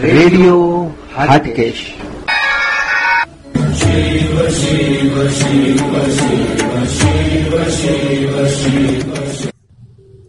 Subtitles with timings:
[0.00, 1.94] Radio Hatkesh.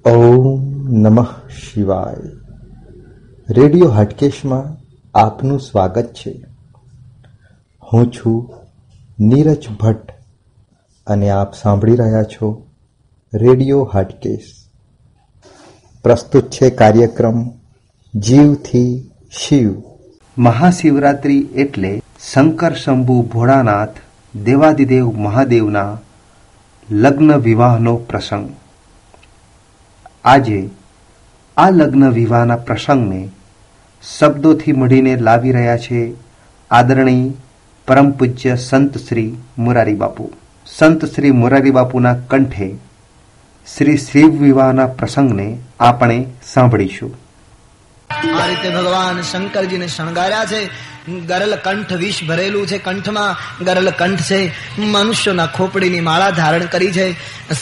[0.05, 2.16] ઓમ નમઃ શિવાય.
[3.50, 4.78] Radio હાટકેશમાં
[5.19, 6.46] આપનું સ્વાગત છે.
[7.94, 8.54] હું છું
[9.20, 10.12] નીરજ ભટ્ટ
[11.08, 12.67] અને આપ સાંભળી રહ્યા છો
[13.33, 14.51] રેડિયો હાટકેશ.
[16.04, 17.49] પ્રસ્તુત છે કાર્યક્રમ
[18.16, 19.81] જીવથી શિવ.
[20.38, 22.01] મહાશિવરાત્રી એટલે
[22.33, 23.89] શંકર શંભુ ભોળાનાથ,
[24.35, 25.97] દેવાદિદેવ મહાદેવના
[26.91, 28.49] લગ્ન વિવાહનો પ્રસંગ.
[30.25, 30.70] આજે
[31.57, 33.29] આ લગ્ન વિવાહના પ્રસંગને
[34.20, 36.13] શબ્દોથી મળીને લાવી રહ્યા છે
[36.71, 37.31] આદરણીય
[37.87, 40.31] પરમ પૂજ્ય સંત શ્રી મુરારી બાપુ.
[40.65, 42.75] સંત શ્રી મુરારી બાપુના કંઠે
[43.77, 47.28] શ્રી શિવ વિવાહના પ્રસંગને આપણે સાંભળીશું.
[48.27, 50.65] આ રીતે ભગવાન શંકરજીને શણગાર્યા છે.
[51.09, 53.37] ગરલ કંઠ વિષ ભરેલું છે કંઠમાં.
[53.65, 54.53] ગરલ કંઠ છે.
[54.77, 57.13] મનુષ્યના ખોપડીની માળા ધારણ કરી છે.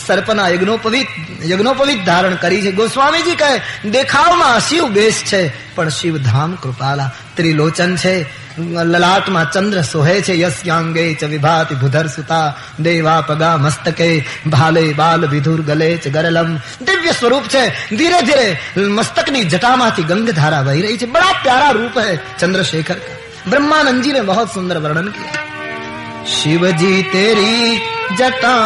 [0.07, 1.07] સર્પના યજ્ઞોપવિત
[1.45, 2.71] યજ્ઞોપવિત ધારણ કરી છે.
[2.71, 8.46] ગોસ્વામીજી કહે, દેખાવમાં શિવ બેસ છે, પણ શિવધામ કૃપાલા ત્રિલોચન છે.
[8.59, 12.41] ललाटमा चंद्र सोहे छे यस्यांगे च विभाति भुधर सुता,
[12.81, 19.29] देवा पगा मस्तके, भाले बाल विधुर गले च गरलम। दिव्य स्वरूप छे, धीरे धीरे मस्तक
[19.29, 24.03] नी ધીરે મસ્તકની गंग धारा વહી रही छे। बड़ा प्यारा रूप है चंद्रशेखर का। ब्रह्मानंद
[24.03, 27.77] जी ने बहुत सुंदर वर्णन किया। शिव जी तेरी
[28.17, 28.57] जटा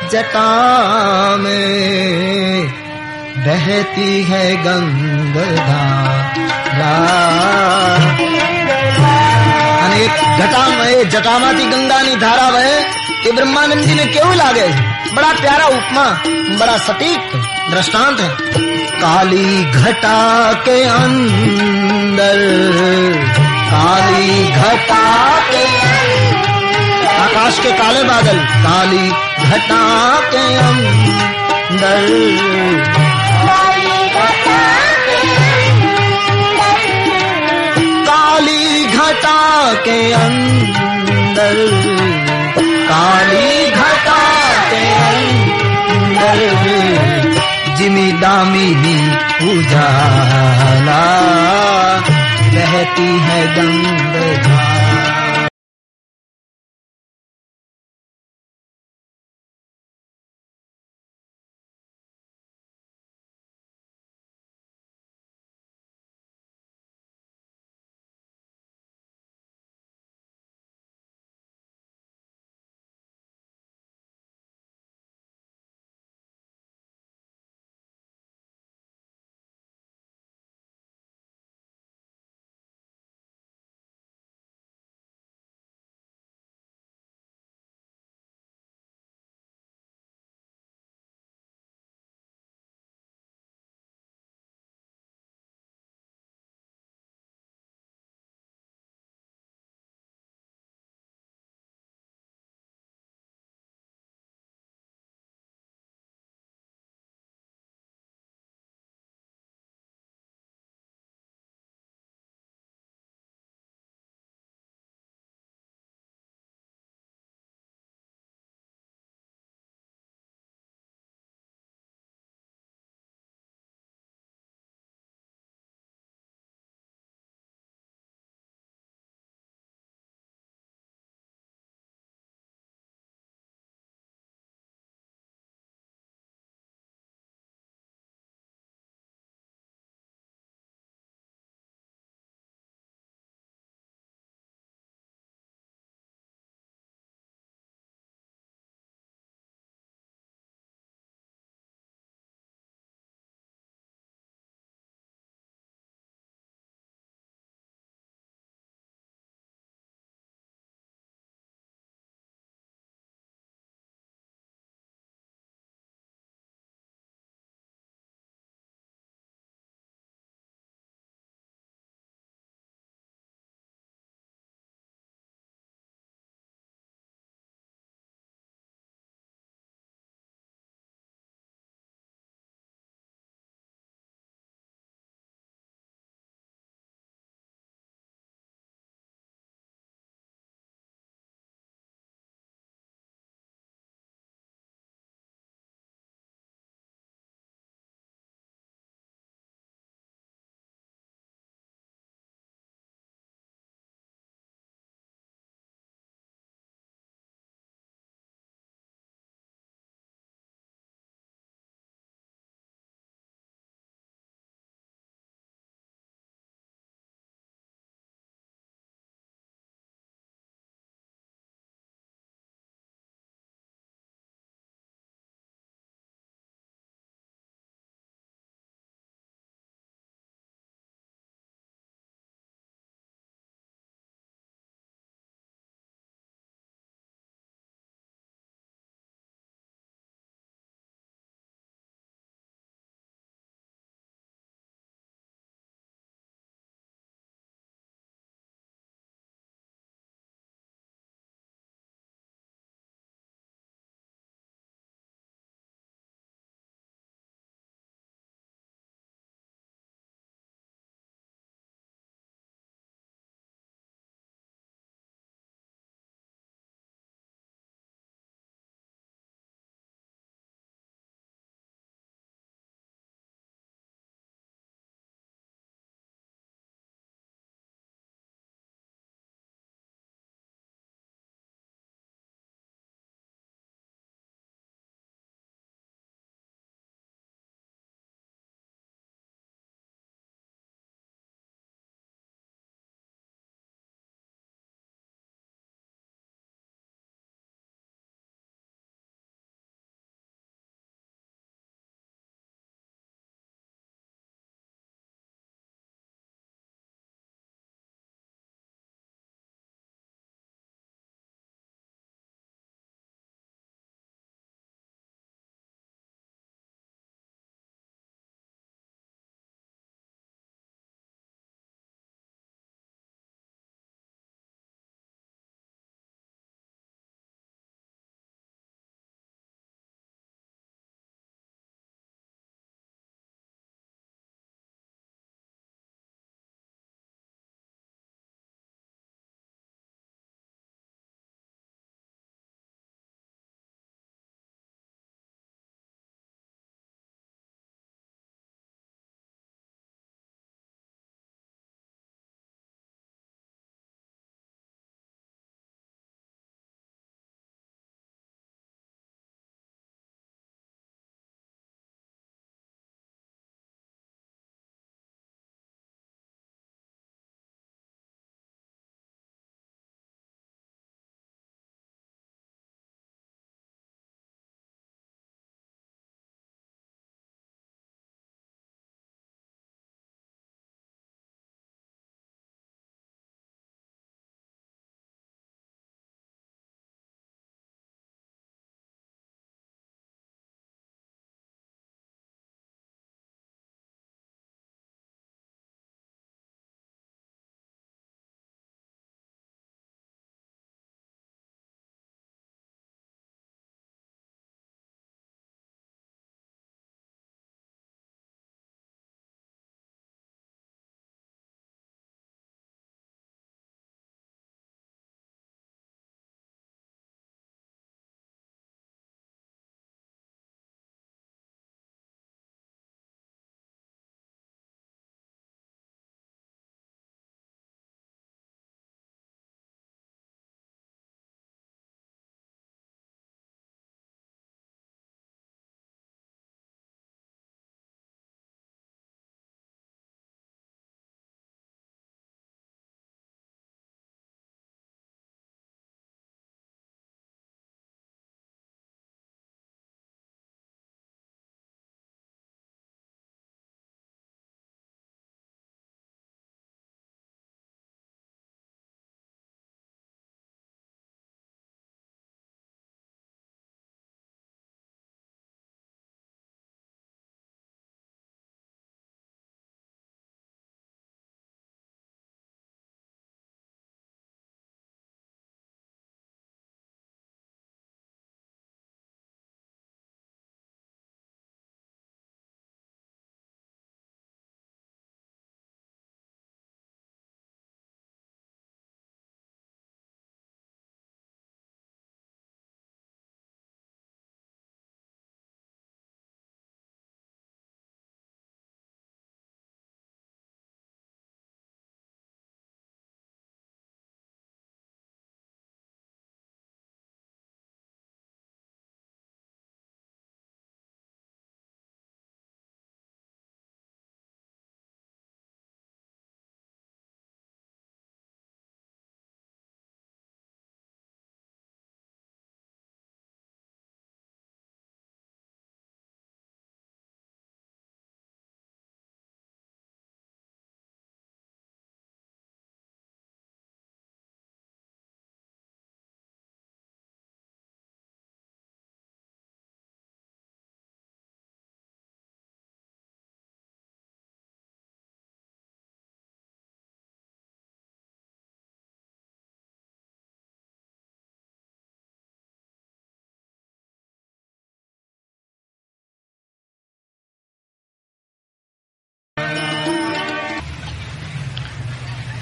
[0.09, 2.67] जटा में
[3.37, 5.81] बहती है गंगधारा
[9.85, 12.67] अनेक घटामय जटामाती गंगा नी धारा वह
[13.25, 14.67] ये ब्रह्मानंद जी ने क्यों लागे?
[15.13, 16.05] बड़ा प्यारा उपमा,
[16.59, 17.31] बड़ा सटीक
[17.71, 18.29] दृष्टांत है।
[19.01, 22.39] काली घटा के अंदर,
[23.71, 25.90] काली घटा के अंदर
[27.31, 29.03] आकाश के काले बादल, काली
[29.47, 29.83] घटा
[30.31, 32.07] के अंदर
[38.07, 39.39] काली घटा
[39.85, 41.55] के अंदर
[42.91, 43.49] काली
[43.81, 44.21] घटा
[44.71, 44.83] के
[45.93, 46.39] अंदर
[47.77, 48.97] जिमी दामिनी
[49.53, 51.03] उजाला
[52.55, 54.70] बहती है गंगा।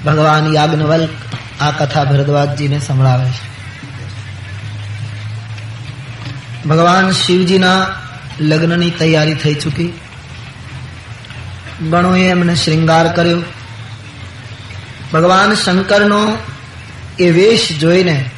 [0.06, 1.10] ભગવાન યાજ્ઞવલ્ક
[1.60, 3.50] આ કથા ભરદ્વાજજીને સંભળાવે છે.
[6.68, 7.86] ભગવાન શિવજીના
[8.40, 10.00] લગ્નની તૈયારી થઈ ચૂકી.
[11.90, 13.42] ગણોએ એમને શ્રૃંગાર કર્યો.
[15.12, 16.38] ભગવાન શંકરનો
[17.18, 18.30] એ વેશ જોઈને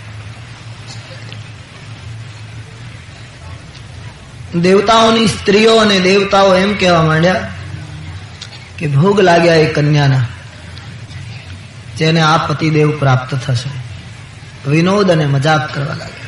[4.61, 7.49] દેવતાઓની સ્ત્રીઓ અને દેવતાઓ એમ કહેવા માંડ્યા
[8.79, 10.27] કે ભોગ લાગ્યા એ કન્યાના.
[11.99, 13.71] જેને આ પતિદેવ પ્રાપ્ત થશે.
[14.71, 16.23] વિનોદ અને મજાક કરવા લાગ્યા.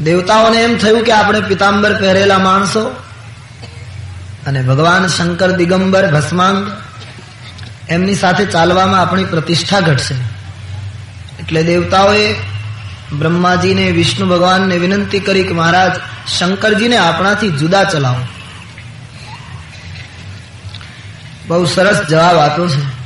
[0.00, 2.84] દેવતાઓને એમ થયું કે આપણે પિતાંબર પહેરેલા માણસો
[4.46, 6.72] અને ભગવાન શંકર દિગંબર ભસ્માંગ
[7.88, 10.14] એમની સાથે ચાલવામાં આપણી પ્રતિષ્ઠા ઘટશે.
[11.40, 12.34] એટલે દેવતાઓએ
[13.18, 15.92] બ્રહ્માજીને, વિષ્ણુ ભગવાનને વિનંતી કરી કે મહારાજ,
[16.38, 18.26] શંકરજીને આપણાથી જુદા ચલાવો.
[21.48, 22.99] બહુ સરસ જવાબ આપ્યો છે.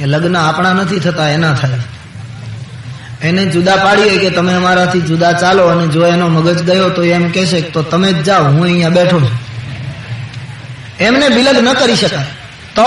[0.00, 1.78] કે લગ્ન આપણા નથી થતા, એના થાય.
[3.28, 7.30] એને જુદા પાડીએ કે તમે અમારાથી જુદા ચાલો અને જો એનો મગજ ગયો તો એમ
[7.30, 9.30] કહેશે તો તમે જ જાઓ, હું અહીંયા બેઠો છું.
[11.00, 12.24] એમને બિલગ ન કરી શકાય.
[12.74, 12.86] તો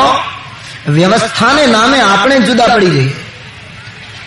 [0.91, 3.15] વ્યવસ્થાને નામે આપણે જુદા પડી જઈએ.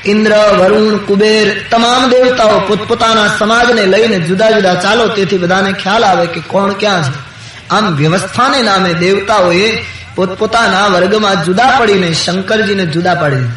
[0.04, 6.26] ઇન્દ્ર, વરુણ, કુબેર, તમામ દેવતાઓ પોતપોતાના સમાજને લઈને જુદા જુદા ચાલો, તેથી બધાને ખ્યાલ આવે
[6.26, 7.26] કે કોણ ક્યાં છે.
[7.70, 9.84] આમ વ્યવસ્થાને નામે દેવતાઓએ
[10.16, 13.52] પોતપોતાના વર્ગમાં જુદા પડીને શંકરજીને જુદા પાડી દીધા.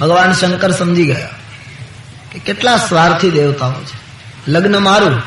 [0.00, 1.28] ભગવાન શંકર સમજી ગયા
[2.32, 3.98] કે કેટલા સ્વાર્થી દેવતાઓ છે.
[4.48, 5.22] લગ્ન મારું,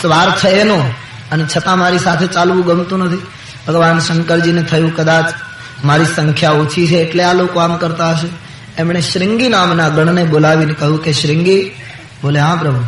[0.00, 0.90] સ્વાર્થ એનો
[1.32, 3.26] અને છતાં મારી સાથે ચાલવું ગમતું નથી.
[3.68, 5.24] ભગવાન શંકરજીને થયું કદાચ
[5.84, 8.28] મારી સંખ્યા ઓછી છે એટલે આ લોકો આમ કરતા હશે.
[8.78, 11.70] એમણે શ્રૃંગી નામના ગણને બોલાવીને કહ્યું કે શ્રૃંગી,
[12.22, 12.84] બોલે, હા પ્રભુ.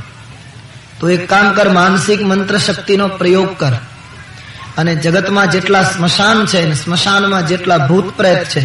[1.01, 3.73] તો એક કામ કર, માનસિક મંત્ર શક્તિનો પ્રયોગ કર.
[4.79, 8.63] અને જગતમાં જેટલા સ્મશાન છે સ્મશાનમાં જેટલા ભૂત પ્રેત છે,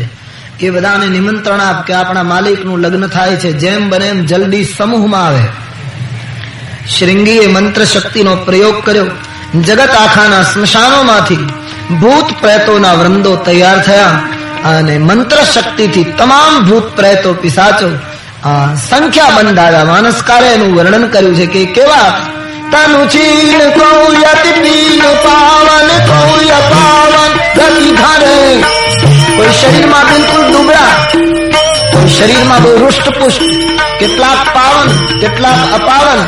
[0.59, 3.51] એ બધાને નિમંત્રણ આપ કે આપણા માલિકનું લગ્ન થાય છે.
[3.53, 5.43] જેમ બને એમ જલ્દી સમૂહમાં આવે.
[6.97, 9.07] શ્રીંગીએ મંત્ર શક્તિનો પ્રયોગ કર્યો.
[9.61, 11.43] જગત આખાના સ્મશાનોમાંથી
[12.01, 14.13] ભૂત પ્રેતોના વૃંદો તૈયાર થયા
[14.69, 17.89] અને મંત્ર શક્તિથી તમામ ભૂત પ્રેતો પિસાચો
[18.89, 22.09] સંખ્યા બંધાયા માનસકારે એનું વર્ણન કર્યું છે કે કેવા
[22.75, 28.39] તનુ ચીન કૌયતિ પીન પાવન કૌય પાવન ગતિ ઘરે
[29.37, 30.93] કોઈ શરીરમાં બિલકુલ દુબળા
[31.93, 34.89] કોઈ શરીરમાં બહુ હૃષ્ટ પુષ્ટ કેટલાક પાવન,
[35.21, 36.19] કેટલાક અપાવન,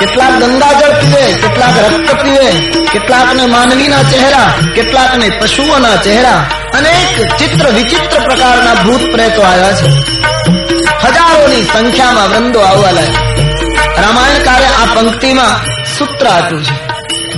[0.00, 2.48] કેટલાક ગંગાજળ પીવે, કેટલાક રક્ત પીવે,
[2.92, 6.40] કેટલાકને માનવીના ચહેરા, કેટલાકને પશુઓના ચહેરા,
[6.78, 9.88] અનેક ચિત્ર વિચિત્ર પ્રકારના ભૂત પ્રેતો આવ્યા છે.
[11.04, 13.30] હજારોની સંખ્યામાં વૃંદો આવવા લાગ્યા
[14.02, 15.56] રામાયણકારે આ પંક્તિમાં
[16.00, 16.76] સૂત્ર આપ્યું છે.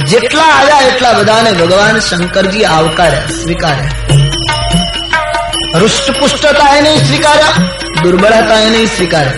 [0.06, 3.90] જેટલા આવ્યા એટલા બધાને ભગવાન શંકરજી આવકાર્યા, સ્વીકાર્યા.
[5.78, 7.66] હૃષ્ટપુષ્ટ હતા એને સ્વીકાર્યા
[8.02, 9.32] દુર્બળ હતા એને સ્વીકાર્યા.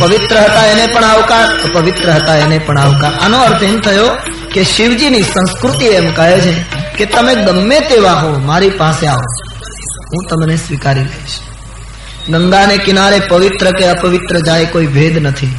[0.00, 3.12] પવિત્ર હતા એને પણ આવકાર પવિત્ર હતા એને પણ આવકાર.
[3.14, 4.06] આનો અર્થ એમ થયો
[4.54, 6.54] કે શિવજીની સંસ્કૃતિ એમ કહે છે
[6.96, 9.44] કે તમે ગમે તેવા હો, મારી પાસે આવો.
[10.12, 11.38] હું તમને સ્વીકારી લઈશ.
[12.28, 15.56] ગંગાને કિનારે પવિત્ર કે અપવિત્ર જાય કોઈ ભેદ નથી.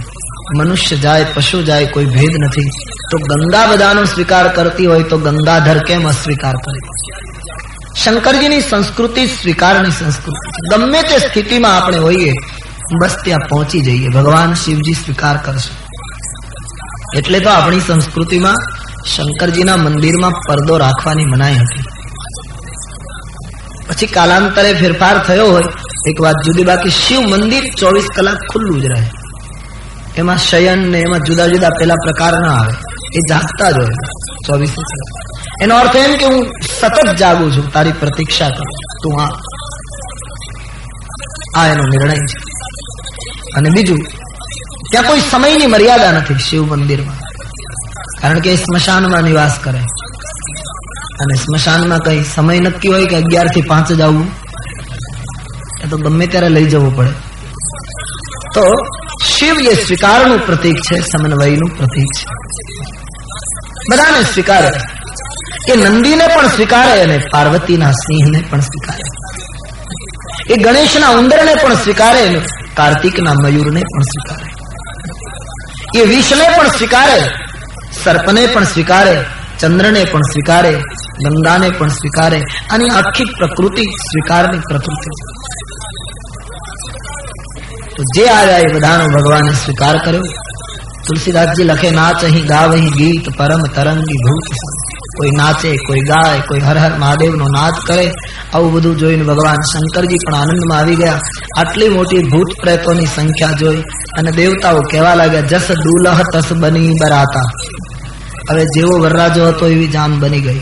[0.57, 2.69] મનુષ્ય જાય, પશુ જાય કોઈ ભેદ નથી.
[3.11, 6.79] તો ગંગા બધાનો સ્વીકાર કરતી હોય તો ગંગાધર કેમ અસ્વીકાર કરે?
[8.03, 12.31] શંકરજીની સંસ્કૃતિ સ્વીકારની સંસ્કૃતિ ગમે તે સ્થિતિમાં આપણે હોઈએ,
[13.01, 14.07] બસ ત્યાં પહોંચી જઈએ.
[14.07, 15.73] ભગવાન શિવજી સ્વીકાર કરશે.
[17.17, 18.55] એટલે તો આપણી સંસ્કૃતિમાં
[19.05, 21.83] શંકરજીના મંદિરમાં પરદો રાખવાની મનાઈ હતી.
[23.87, 25.63] પછી કાલાંતરે ફેરફાર થયો હોય,
[26.09, 29.11] એક વાત જુદી, બાકી શિવ મંદિર ચોવીસ કલાક ખુલ્લું જ રહે.
[30.17, 32.84] એમાં શયન ને એમાં જુદા જુદા પેલા પ્રકાર ના આવે.
[33.15, 33.87] એ જાગતા જ હોય.
[34.47, 34.69] ચોવીસ
[35.61, 36.45] એનો અર્થ એમ કે હું
[36.81, 39.29] સતત જાગું છું, તારી પ્રતીક્ષા કરું તું આ
[41.61, 42.37] આ એનો નિર્ણય છે.
[43.55, 43.97] અને બીજું,
[44.91, 47.15] ત્યાં કોઈ સમયની મર્યાદા નથી શિવ મંદિરમાં.
[48.21, 49.79] કારણ કે સ્મશાનમાં નિવાસ કરે.
[51.19, 54.27] અને સ્મશાનમાં કઈ સમય નક્કી હોય કે અગિયારથી પાંચ જ આવવું?
[55.83, 57.09] એ તો ગમે ત્યારે લઈ જવું પડે.
[58.53, 58.61] તો
[59.25, 62.25] શિવ એ સ્વીકારનું પ્રતીક છે, સમન્વયનું પ્રતીક છે.
[63.91, 64.69] બધાને સ્વીકારે.
[65.73, 69.03] એ નંદીને પણ સ્વીકારે અને પાર્વતીના સિંહને પણ સ્વીકારે.
[70.53, 72.39] એ ગણેશના ઉંદરને પણ સ્વીકારે અને
[72.77, 74.55] કાર્તિકના મયુરને પણ સ્વીકારે.
[75.99, 77.19] એ વિષને પણ સ્વીકારે,
[78.03, 79.25] સર્પને પણ સ્વીકારે,
[79.59, 80.71] ચંદ્રને પણ સ્વીકારે,
[81.23, 85.09] ગંગાને પણ સ્વીકારે અને આખી પ્રકૃતિ સ્વીકારની પ્રકૃતિ.
[88.15, 90.21] જે આવ્યા એ બધાનો ભગવાને સ્વીકાર કર્યો.
[91.07, 94.47] તુલસીદાસજી લખે નાચ અહીં ગાવ અહીં ગીત પરમ તરંગી ભૂત
[95.17, 98.11] કોઈ નાચે કોઈ ગાય કોઈ હર હર મહાદેવનો નાદ કરે
[98.53, 101.19] આવું બધું જોઈને ભગવાન શંકરજી પણ આનંદમાં આવી ગયા.
[101.57, 103.81] આટલી મોટી ભૂત પ્રેતોની સંખ્યા જોઈ
[104.17, 107.47] અને દેવતાઓ કહેવા લાગ્યા, જસ દુલહ તસ બની બરાતા.
[108.51, 110.61] હવે જેવો વરરાજો હતો એવી જામ બની ગઈ.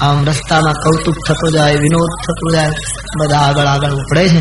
[0.00, 2.70] આમ રસ્તામાં કૌતુક થતો જાય, વિનોદ થતો જાય,
[3.20, 4.40] બધા આગળ આગળ ઉપડે છે.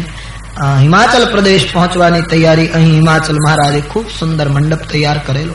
[0.64, 5.54] હિમાચલ પ્રદેશ પહોંચવાની તૈયારી અહીં હિમાચલ મહારાજે ખૂબ સુંદર મંડપ તૈયાર કરેલો.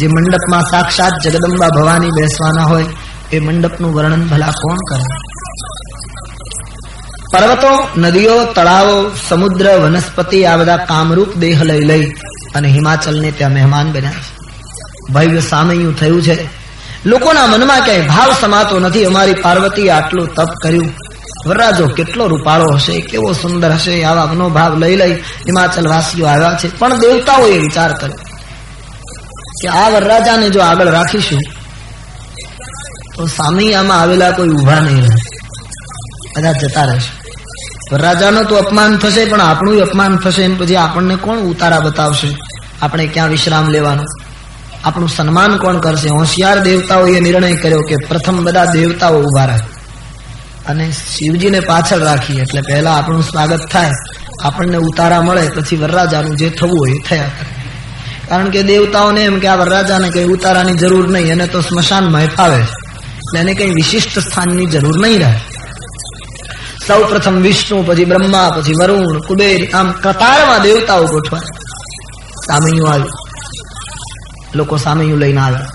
[0.00, 2.84] જે મંડપમાં સાક્ષાત જગદંબા ભવાની બેસવાના હોય,
[3.32, 5.02] એ મંડપનું વર્ણન ભલા કોણ કરે?
[7.32, 12.04] પર્વતો, નદીઓ, તળાવો, સમુદ્ર, વનસ્પતિ, આ બધા કામરૂપ દેહ લઈ લઈ
[12.54, 14.38] અને હિમાચલને ત્યાં મહેમાન બન્યા છે.
[15.12, 16.48] ભવ્ય સામયું થયું છે.
[17.06, 19.04] લોકોના મનમાં ક્યાંય ભાવ સમાતો નથી.
[19.04, 20.94] અમારી પાર્વતીએ આટલું તપ કર્યું.
[21.46, 26.78] વરરાજો કેટલો રૂપાળો હશે, કેવો સુંદર હશે, આવા મનોભાવ લઈ લઈ હિમાચલ વાસીઓ આવ્યા છે.
[26.78, 28.16] પણ દેવતાઓએ વિચાર કર્યો
[29.62, 31.40] કે આ વરરાજાને જો આગળ રાખીશું,
[33.16, 35.16] તો સામૈયામાં આવેલા કોઈ ઊભા નહીં રહે.
[36.36, 37.32] બધા જતા રહેશે.
[37.92, 40.42] વરરાજાનું તો અપમાન થશે, પણ આપણું અપમાન થશે.
[40.42, 42.36] એમ પછી આપણને કોણ ઉતારા બતાવશે?
[42.82, 44.02] આપણે ક્યાં વિશ્રામ લેવાનો?
[44.84, 46.08] આપણું સન્માન કોણ કરશે?
[46.08, 49.58] હોશિયાર દેવતાઓએ નિર્ણય કર્યો કે પ્રથમ બધા દેવતાઓ ઊભા રહે.
[50.68, 52.42] અને શિવજીને પાછળ રાખીએ.
[52.42, 53.90] એટલે પહેલા આપણું સ્વાગત થાય,
[54.44, 57.58] આપણને ઉતારા મળે, પછી વરરાજાનું જે થવું હોય થયા કરે.
[58.28, 62.58] કારણ કે દેવતાઓને એમ કે આ વરરાજાને કઈ ઉતારાની જરૂર નહીં, એને તો સ્મશાનમાં ફાવે
[62.58, 65.34] એટલે એને કઈ વિશિષ્ટ સ્થાનની જરૂર નહીં રહે.
[66.86, 71.40] સૌ પ્રથમ વિષ્ણુ, પછી બ્રહ્મા, પછી વરુણ, કુબેર, આમ કતારમાં દેવતાઓ ગોઠવાય.
[72.46, 73.08] સામૈયું આવ્યું.
[74.54, 75.66] લોકો સામૈયું લઈને આવ્યા.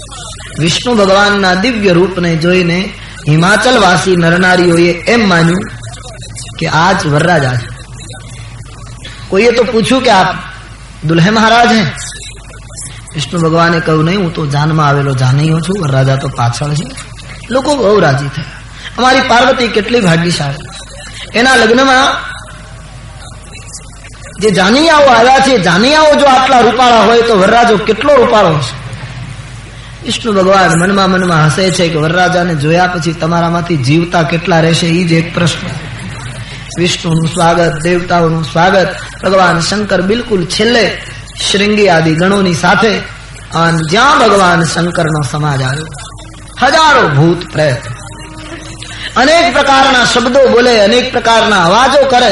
[0.60, 2.94] વિષ્ણુ ભગવાનના દિવ્ય રૂપને જોઈને
[3.30, 5.60] હિમાચલ વાસી નરનારીઓએ એમ માન્યું
[6.60, 7.68] કે આજ વરરાજા છે.
[9.30, 10.36] કોઈએ તો પૂછ્યું કે આપ
[11.04, 11.82] દુલ્હે મહારાજ હે?
[13.16, 16.96] વિષ્ણુ ભગવાને કહ્યું, નહીં, હું તો જાનમાં આવેલો જાનૈયો છું, વરરાજા તો પાછળ છે.
[17.50, 18.46] લોકો બહુ રાજી થયા.
[18.98, 20.56] અમારી પાર્વતી કેટલી ભાગ્યશાળી.
[21.40, 22.18] એના લગ્નમાં
[24.42, 28.83] જે જાનૈયાઓ આવ્યા છે, જાનૈયાઓ જો આટલા રૂપાળા હોય તો વરરાજો કેટલો રૂપાળો હશે?
[30.06, 35.04] વિષ્ણુ ભગવાન મનમાં મનમાં હસે છે કે વરરાજાને જોયા પછી તમારામાંથી જીવતા કેટલા રહેશે એ
[35.04, 35.68] જ એક પ્રશ્ન.
[36.80, 38.88] વિષ્ણુનું સ્વાગત, દેવતાઓનું સ્વાગત,
[39.24, 40.86] ભગવાન શંકર બિલકુલ છેલ્લે
[41.52, 42.94] શ્રૃંગી આદિ ગણોની સાથે
[43.56, 45.88] અને જ્યાં ભગવાન શંકરનો સમાજ આવ્યો.
[46.62, 47.82] હજારો ભૂત પ્રેત
[49.18, 52.32] અનેક પ્રકારના શબ્દો બોલે, અનેક પ્રકારના અવાજો કરે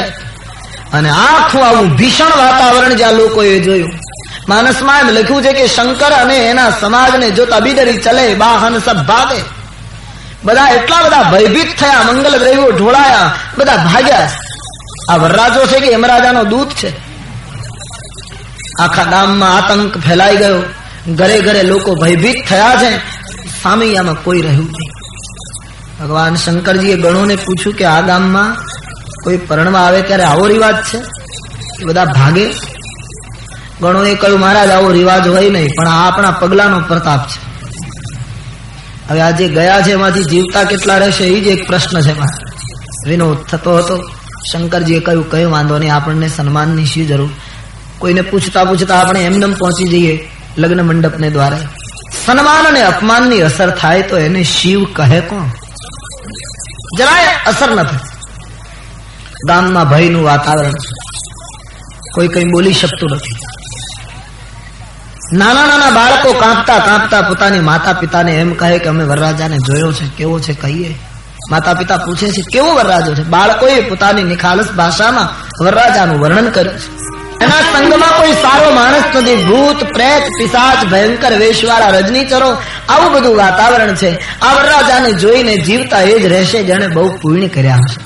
[0.93, 3.91] અને આખું આવું ભીષણ વાતાવરણ જ્યાં લોકોએ જોયું
[4.49, 9.43] માનસમાં એમ લખ્યું છે કે શંકર અને એના સમાજને જોતા બિદરી ચલે, વાહન સબ ભાગે.
[10.43, 14.29] બધા એટલા બધા ભયભીત થયા, મંગલ દ્રવ્યો ઢોળાયા, બધા ભાગ્યા.
[15.09, 17.11] આ વરરાજો છે કે યમરાજાનો દૂત છે.
[18.79, 20.63] આખા ગામમાં આતંક ફેલાઈ ગયો.
[21.07, 22.97] ઘરે ઘરે લોકો ભયભીત થયા છે.
[23.63, 24.91] સામૈયામાં કોઈ રહ્યું નહીં.
[26.03, 28.55] ભગવાન શંકરજીએ ગણોને પૂછ્યું કે આ ગામમાં
[29.23, 30.97] કોઈ પરણવા આવે ત્યારે આવો રિવાજ છે?
[31.85, 32.49] બધા ભાગે?
[33.81, 37.51] ગણોએ કહ્યું, મહારાજ, આવો રિવાજ હોય નહીં, પણ આ આપણા પગલાનો પ્રતાપ છે.
[39.09, 42.15] હવે આજે ગયા છે, એમાંથી જીવતા કેટલા રહેશે, એ જ એક પ્રશ્ન છે
[43.09, 44.11] વિનોદ થતો હતો.
[44.51, 47.29] શંકરજીએ કહ્યું કયો વાંધો નહીં, આપણને સન્માનની શી જરૂર?
[47.97, 51.59] કોઈને પૂછતા પૂછતા આપણે એમનેમ પહોંચી જઈએ લગ્ન મંડપને દ્વારા.
[52.25, 55.47] સન્માન અને અપમાનની અસર થાય તો એને શિવ કહે કોણ?
[56.97, 57.97] જરાય અસર નથી.
[59.47, 60.71] ગામમાં ભયનું વાતાવરણ
[62.13, 63.50] કોઈ કઈ બોલી શકતું નથી.
[65.33, 70.09] નાના નાના બાળકો કાંપતા કાંપતા પોતાની માતા પિતાને એમ કહે કે અમે વરરાજાને જોયો છે,
[70.17, 70.99] કેવો છે કહીએ?
[71.51, 73.23] માતા પિતા પૂછે છે, કેવો વરરાજો છે?
[73.23, 75.29] બાળકોએ પોતાની નિખાલસ ભાષામાં
[75.65, 77.01] વરરાજાનું વર્ણન કર્યું છે.
[77.43, 79.35] એના સંગમાં કોઈ સારો માણસ નથી.
[79.35, 82.57] ભૂત, પ્રેત, પિશાચ, ભયંકર, વેશવાળા, રજનીચરો,
[82.89, 84.39] આવું બધું વાતાવરણ છે.
[84.39, 88.01] આ વરરાજાને જોઈને જીવતા એ જ રહેશે જેને બહુ પુણ્ય કર્યા હશે.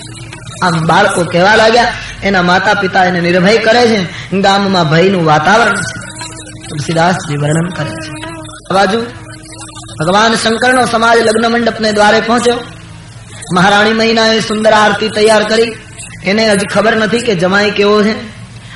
[0.66, 4.32] આમ બાળકો કહેવા લાગ્યા, એના માતા પિતા એને નિર્ભય કરે છે.
[4.42, 6.05] ગામમાં ભયનું વાતાવરણ છે.
[6.76, 7.86] તુલસીદાસજી વર્ણન કરે
[8.68, 9.00] છે બાજુ
[10.00, 12.60] ભગવાન શંકરનો સમાજ લગ્ન મંડપને દ્વારે પહોંચ્યો
[13.56, 15.70] મહારાણી મહિનાએ સુંદર આરતી તૈયાર કરી
[16.26, 18.14] એને હજી ખબર નથી કે જમાઈ કેવો છે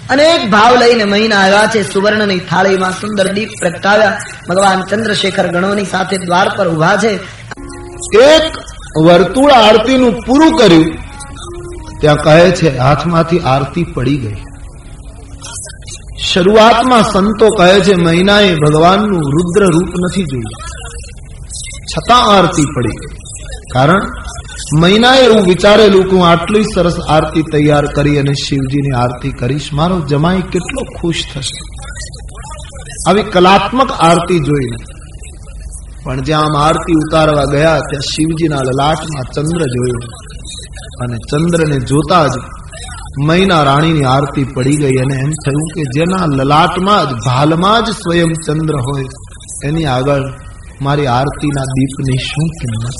[0.09, 4.17] અનેક ભાવ લઈને મહિના આવ્યા છે સુવર્ણની થાળીમાં સુંદર દીપ પ્રગટાવ્યા
[4.49, 7.11] ભગવાન ચંદ્રશેખર ગણોની સાથે દ્વાર પર ઊભા છે
[8.21, 8.45] એક
[9.05, 10.87] વર્તુળ આરતીનું પૂરું કર્યું,
[12.01, 14.37] ત્યાં કહે છે, હાથમાંથી આરતી પડી ગઈ.
[16.27, 20.79] શરૂઆતમાં સંતો કહે છે, મહિનાએ ભગવાનનું રુદ્ર રૂપ નથી જોયું.
[21.77, 23.15] છતાં આરતી પડી.
[23.73, 23.99] કારણ,
[24.81, 29.99] મહિનાએ એવું વિચારેલું કે હું આટલી સરસ આરતી તૈયાર કરી અને શિવજીની આરતી કરીશ, મારો
[29.99, 31.89] જમાઈ કેટલો ખુશ થશે.
[33.09, 34.85] આવી કલાત્મક આરતી જોઈને,
[36.03, 40.07] પણ જ્યાં આમ આરતી ઉતારવા ગયા, ત્યાં શિવજીના લલાટમાં ચંદ્ર જોયો.
[40.99, 42.31] અને ચંદ્રને જોતા જ
[43.17, 48.33] મૈના રાણીની આરતી પડી ગઈ અને એમ થયું કે જેના લલાટમાં જ, ભાલમાં જ સ્વયં
[48.33, 49.03] ચંદ્ર હોય,
[49.65, 50.33] એની આગળ
[50.81, 52.93] મારી આરતીના દીપની શું કિંમત?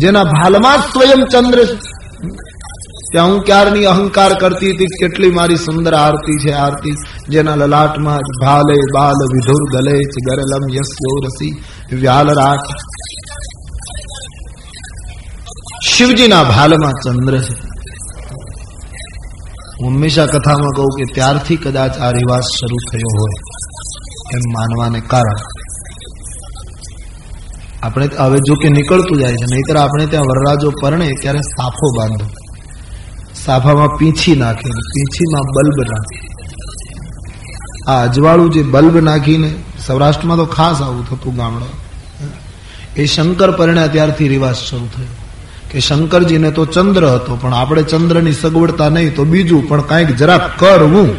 [0.00, 1.64] જેના ભાલમાં જ સ્વયં ચંદ્ર
[3.12, 4.84] ત્યાં હું ક્યારની અહંકાર કરતી હતી?
[4.84, 6.96] કેટલી મારી સુંદર આરતી છે આરતી.
[7.28, 11.54] જેના લલાટમાં જ, ભાલે બાલ વિધુર દલે ગરલમ યસ્યો રસી
[11.96, 12.66] વ્યાલરાટ
[15.84, 17.71] શિવજીના ભાલમાં ચંદ્ર છે.
[19.82, 23.38] હું હંમેશા કથામાં કહું કે ત્યારથી કદાચ આ રિવાજ શરૂ થયો હોય
[24.36, 25.40] એમ માનવાને કારણ.
[27.82, 32.26] આપણે હવે જો કે નીકળતું જાય છે, નહીતર આપણે ત્યાં વરરાજો પરણે ત્યારે સાફો બાંધો.
[33.44, 36.18] સાફામાં પીંછી નાખે પીંછીમાં બલ્બ નાખે
[37.88, 39.50] આ અજવાળું જે બલ્બ નાખીને
[39.86, 41.74] સૌરાષ્ટ્રમાં તો ખાસ આવું થતું ગામડા
[42.96, 45.21] એ શંકર પરિણ્યા ત્યારથી રિવાજ શરૂ થયો.
[45.72, 50.44] કે શંકરજીને તો ચંદ્ર હતો, પણ આપણે ચંદ્રની સગવડતા નહીં તો બીજું પણ કાંઈક જરાક
[50.58, 51.10] કરવું.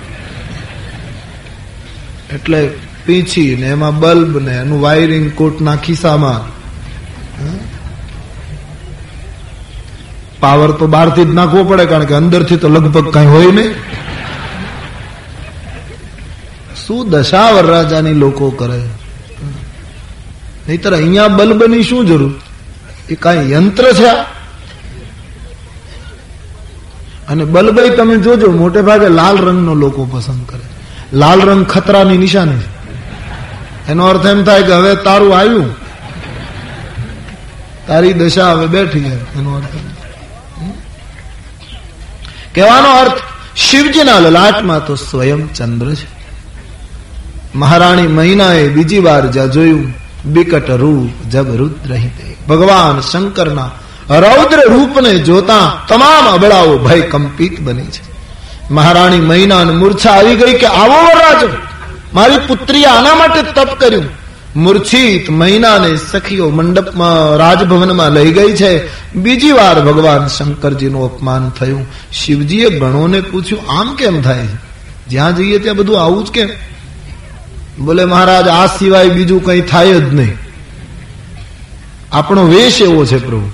[2.33, 2.59] એટલે
[3.05, 6.41] પીછી ને એમાં બલ્બ ને એનું વાયરિંગ કોટના ખિસ્સામાં.
[10.39, 13.73] પાવર તો બહારથી જ નાખવો પડે, કારણ કે અંદરથી તો લગભગ કઈ હોય નહીં.
[16.83, 18.79] શું દશા વરરાજાની લોકો કરે?
[20.67, 22.33] નહીતર અહીંયા બલ્બની શું જરૂર?
[23.09, 24.11] એ કાંઈ યંત્ર છે
[27.29, 30.65] અને બલબઈ તમે જોજો, મોટે ભાગે લાલ રંગનો લોકો પસંદ કરે.
[31.13, 32.71] લાલ રંગ ખતરાની નિશાની છે.
[33.91, 35.69] એનો અર્થ એમ થાય કે હવે તારું આવ્યું.
[37.87, 39.73] તારી દશા હવે બેઠી છે, એનો અર્થ
[42.55, 43.19] કહેવાનો અર્થ,
[43.55, 46.07] શિવજીના લલાટમાં તો સ્વયં ચંદ્ર છે.
[47.55, 49.93] મહારાણી મહિનાએ બીજી વાર જ્યાં જોયું,
[50.25, 53.69] બિકટ રૂપ જબ રુદ્રહિતે ભગવાન શંકરના
[54.09, 58.13] રૌદ્ર રૂપને જોતા તમામ અબળાઓ ભય કંપિત બની છે.
[58.71, 61.47] મહારાણી મહિના મૂર્છા આવી ગઈ કે આવો વરરાજો,
[62.13, 64.03] મારી પુત્રીએ આના માટે તપ કર્યું.
[64.55, 68.87] મૂર્છિત મહિનાને સખીઓ મંડપમાં, રાજભવનમાં લઈ ગઈ છે.
[69.15, 71.85] બીજી વાર ભગવાન શંકરજીનું અપમાન થયું.
[72.11, 74.47] શિવજીએ ગણોને પૂછ્યું, આમ કેમ થાય
[75.07, 76.49] જ્યાં જઈએ ત્યાં બધું આવું જ કેમ?
[77.79, 80.37] બોલે, મહારાજ, આ સિવાય બીજું કઈ થાય જ નહીં.
[82.11, 83.51] આપણો વેશ એવો છે પ્રભુ.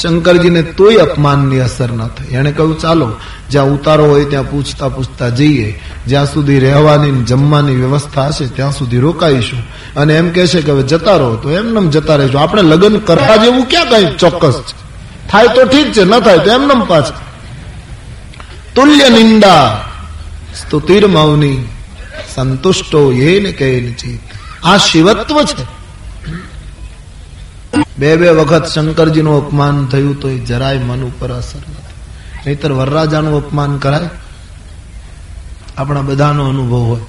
[0.00, 2.34] શંકરજીને તોય અપમાનની અસર ન થઈ.
[2.34, 3.12] એને કહ્યું, ચાલો,
[3.50, 5.80] જ્યાં ઉતારો હોય ત્યાં પૂછતા પૂછતા જઈએ.
[6.06, 9.58] જ્યાં સુધી રહેવાની જમવાની વ્યવસ્થા હશે, ત્યાં સુધી રોકાઈશું.
[9.96, 11.36] અને એમ કહેશે કે, હવે જતા રહો.
[11.36, 12.40] તો એમને જતા રહીશું.
[12.40, 14.82] આપણે લગ્ન કરવા જેવું ક્યાં કઈ ચોક્કસ છે?
[15.28, 17.20] થાય તો ઠીક છે, ન થાય તો એમને પાછા.
[18.74, 19.84] તુલ્ય નિંદા.
[20.60, 21.68] સ્તુતિર મૌની
[22.34, 23.94] સંતુષ્ટો એ ને કહે
[24.64, 25.81] આ શિવત્વ છે.
[27.98, 31.58] બે બે વખત શંકરજીનું અપમાન થયું તો એ જરાય મન ઉપર અસર
[32.46, 34.10] નહીતર વરરાજાનું અપમાન કરાય.
[35.78, 37.00] આપણા બધાનો અનુભવ હોય.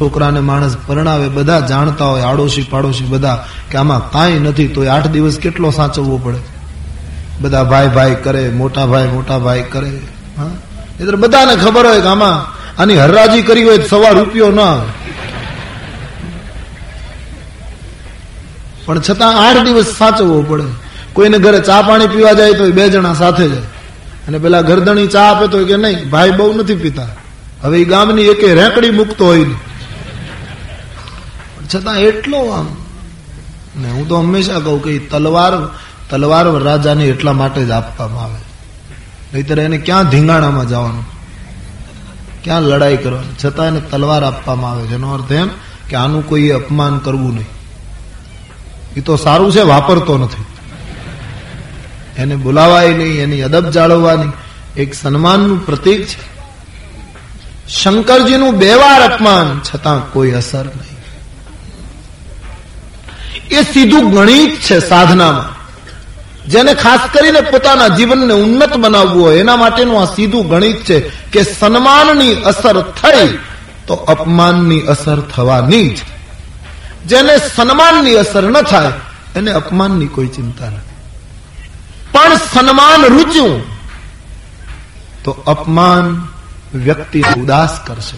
[0.00, 5.06] છોકરાને માણસ પરણાવે, બધા જાણતા હોય આડોશી પાડોશી બધા, કે આમાં કાંઈ નથી તો આઠ
[5.06, 6.38] દિવસ કેટલો સાચવવો પડે?
[7.40, 10.00] બધા ભાઈ ભાઈ કરે, મોટા ભાઈ મોટા ભાઈ કરે.
[10.38, 10.50] હા?
[11.00, 15.05] એટલે બધાને ખબર હોય કે આમાં આની હરરાજી કરી હોય સવા રૂપિયો ના આવે.
[18.86, 20.68] પણ છતાં આઠ દિવસ સાચવવો પડે.
[21.12, 23.66] કોઈને ઘરે ચા પાણી પીવા જાય તો બે જણા સાથે જાય.
[24.28, 27.06] અને પેલા ગરદણી ચા આપે તો કે નહીં, ભાઈ બહુ નથી પીતા.
[27.62, 29.44] હવે એ ગામની એકે રેકડી મૂકતો હોય
[31.74, 32.68] છતાં એટલો આમ,
[33.76, 35.52] ને હું તો હંમેશા કહું કે તલવાર
[36.10, 38.40] તલવાર રાજાને એટલા માટે જ આપવામાં આવે.
[39.34, 41.04] નહીતર એને ક્યાં ધીંગાણામાં જવાનું?
[42.44, 43.34] ક્યાં લડાઈ કરવાની?
[43.44, 44.94] છતાં એને તલવાર આપવામાં આવે છે.
[44.94, 45.48] એનો અર્થ એમ
[45.88, 47.55] કે આનું કોઈ અપમાન કરવું નહીં.
[48.96, 50.44] એ તો સારું છે, વાપરતો નથી.
[52.22, 54.32] એને બોલાવાય નહીં, એની અદબ જાળવવાની
[54.80, 56.36] એક સન્માનનું પ્રતીક છે.
[57.68, 60.96] શંકરજીનું બે વાર અપમાન છતાં કોઈ અસર નહીં.
[63.50, 65.56] એ સીધું ગણિત છે સાધનામાં.
[66.48, 71.42] જેને ખાસ કરીને પોતાના જીવનને ઉન્નત બનાવવું હોય, એના માટેનું આ સીધું ગણિત છે કે
[71.42, 73.38] સન્માનની અસર થઈ
[73.86, 75.98] તો અપમાનની અસર થવાની જ.
[77.06, 78.92] જેને સન્માનની અસર ન થાય,
[79.36, 80.96] એને અપમાનની કોઈ ચિંતા નથી.
[82.12, 83.62] પણ સન્માન રૂચ્યું
[85.24, 86.28] તો અપમાન
[86.78, 88.16] વ્યક્તિને ઉદાસ કરશે.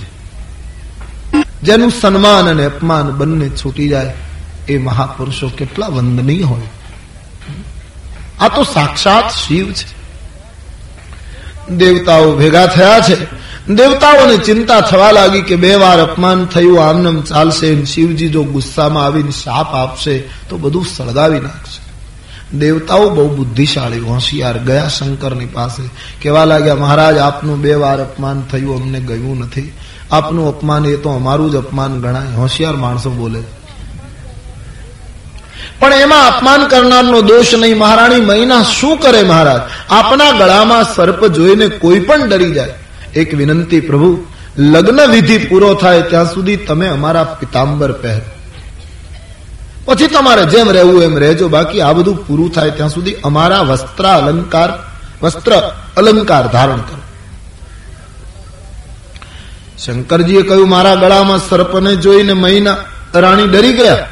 [1.62, 4.14] જેનું સન્માન અને અપમાન બંને છૂટી જાય,
[4.68, 6.66] એ મહાપુરુષો કેટલા વંદનીય હોય.
[8.40, 9.98] આ તો સાક્ષાત શિવ છે.
[11.68, 13.24] દેવતાઓ ભેગા થયા છે
[13.68, 19.30] દેવતાઓને ચિંતા થવા લાગી કે બે વાર અપમાન થયું, આમનમ ચાલશે શિવજી જો ગુસ્સામાં આવીને
[19.30, 21.80] શાપ આપશે, તો બધું સળગાવી નાખશે.
[22.58, 25.82] દેવતાઓ બહુ બુદ્ધિશાળી, હોશિયાર, ગયા શંકરની પાસે
[26.22, 29.72] કેવા લાગ્યા, મહારાજ, આપનું બે વાર અપમાન થયું, અમને ગયું નથી.
[30.10, 32.34] આપનું અપમાન એ તો અમારું જ અપમાન ગણાય.
[32.34, 33.40] હોશિયાર માણસો બોલે,
[35.80, 37.78] પણ એમાં અપમાન કરનારનો દોષ નહીં.
[37.78, 39.62] મહારાણી, મહિના શું કરે મહારાજ?
[39.90, 42.74] આપના ગળામાં સર્પ જોઈને કોઈ પણ ડરી જાય.
[43.18, 44.26] એક વિનંતી, પ્રભુ,
[44.58, 48.20] લગ્ન વિધિ પૂરો થાય ત્યાં સુધી તમે અમારા પિતાંબર પહેર.
[49.84, 54.04] પછી તમારે જેમ રહેવું એમ રહેજો, બાકી આ બધું પૂરું થાય ત્યાં સુધી અમારા વસ્ત્ર
[54.04, 54.70] અલંકાર
[55.22, 55.52] વસ્ત્ર
[55.96, 57.02] અલંકાર ધારણ કરો.
[59.78, 62.76] શંકરજીએ કહ્યું, મારા ગળામાં સર્પને જોઈને મહિના
[63.14, 64.06] રાણી ડરી ગયા.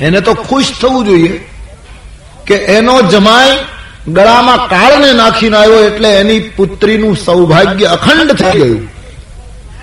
[0.00, 1.48] એને તો ખુશ થવું જોઈએ
[2.46, 3.58] કે એનો જમાય
[4.08, 9.00] ગળામાં કાળને નાખીને આવ્યો એટલે એની પુત્રીનું સૌભાગ્ય અખંડ થઈ ગયું.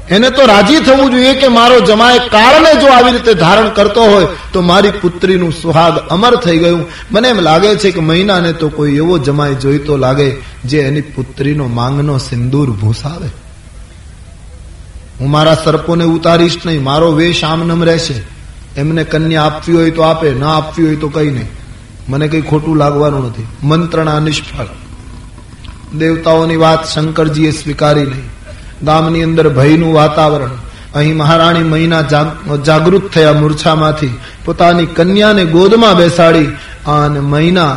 [0.09, 4.27] એને તો રાજી થવું જોઈએ કે મારો જમાય કાળને જો આવી રીતે ધારણ કરતો હોય
[4.53, 6.85] તો મારી પુત્રીનું સુહાગ અમર થઈ ગયું.
[7.11, 10.31] મને એમ લાગે છે કે મહિનાને તો કોઈ એવો જમાય જોઈતો લાગે
[10.65, 13.27] જે એની પુત્રીનો માંગનો સિંદૂર ભૂસાવે.
[15.19, 18.13] હું મારા સર્પોને ઉતારીશ નહીં, મારો વેશ આમનમ રહેશે.
[18.77, 21.47] એમને કન્યા આપવી હોય તો આપે, ના આપવી હોય તો કઈ નહીં.
[22.09, 23.45] મને કઈ ખોટું લાગવાનું નથી.
[23.63, 24.69] મંત્રણા નિષ્ફળ.
[25.97, 28.29] દેવતાઓની વાત શંકરજીએ સ્વીકારી નહીં.
[28.83, 30.53] ગામની અંદર ભયનું વાતાવરણ.
[30.95, 32.01] અહીં મહારાણી મહિના
[32.65, 34.09] જાગૃત થયા મૂર્છામાંથી
[34.45, 36.45] પોતાની કન્યાને ગોદમાં બેસાડી
[36.87, 37.75] અને મહિના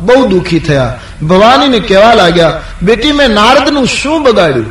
[0.00, 0.98] બહુ દુખી થયા.
[1.22, 4.70] ભવાનીને કહેવા લાગ્યા, બેટી, મેં નારદનું શું બગાડ્યું?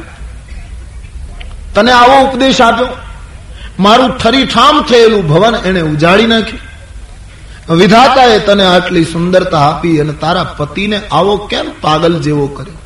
[1.76, 2.88] તને આવો ઉપદેશ આપ્યો?
[3.80, 6.71] મારું ઠરીઠામ થયેલું ભવન એને ઉજાડી નાખ્યું.
[7.70, 12.78] વિધાતાએ તને આટલી સુંદરતા આપી અને તારા પતિને આવો કેમ પાગલ જેવો કર્યો?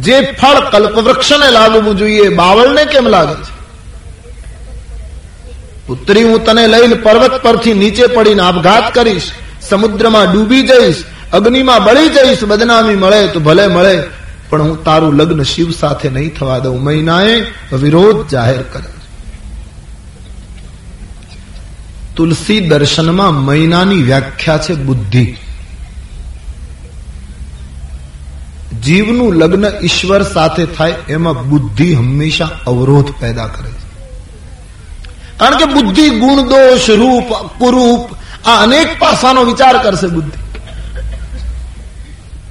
[0.00, 3.54] જે ફળ કલ્પવૃક્ષને લાગવું જોઈએ, બાવળને કેમ લાગે છે?
[5.86, 9.30] પુત્રી, હું તને લઈને પર્વત પરથી નીચે પડીને આપઘાત કરીશ,
[9.68, 14.02] સમુદ્રમાં ડૂબી જઈશ, અગ્નિમાં બળી જઈશ, બદનામી મળે તો ભલે મળે,
[14.50, 16.82] પણ હું તારું લગ્ન શિવ સાથે નહીં થવા દઉં.
[16.82, 17.40] મહિનાએ
[17.72, 18.93] વિરોધ જાહેર કરે
[22.16, 25.36] તુલસી દર્શનમાં મહિનાની વ્યાખ્યા છે બુદ્ધિ.
[28.82, 33.84] જીવનું લગ્ન ઈશ્વર સાથે થાય એમાં બુદ્ધિ હંમેશા અવરોધ પેદા કરે છે.
[35.38, 38.16] કારણ કે બુદ્ધિ ગુણ દોષ, રૂપ કુરૂપ
[38.48, 40.60] આ અનેક પાસાનો વિચાર કરશે બુદ્ધિ.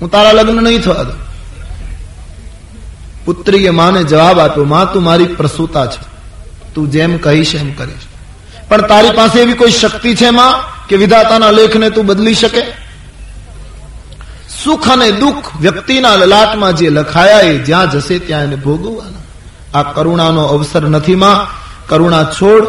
[0.02, 1.23] હું તારા લગ્ન નહીં થવા દઉં.
[3.26, 6.02] પુત્રીએ માને જવાબ આપ્યો, માં, તું મારી પ્રસૂતા છે.
[6.73, 8.12] તું જેમ કહીશ એમ કરીશ.
[8.73, 10.53] પણ તારી પાસે એવી કોઈ શક્તિ છે માં
[10.88, 12.62] કે વિધાતાના લેખને તું બદલી શકે?
[14.63, 19.79] સુખ અને દુઃખ વ્યક્તિના લલાટમાં જે લખાયા એ જ્યાં જશે ત્યાં એને ભોગવવાના.
[19.79, 21.47] આ કરુણાનો અવસર નથી માં.
[21.88, 22.67] કરુણા છોડ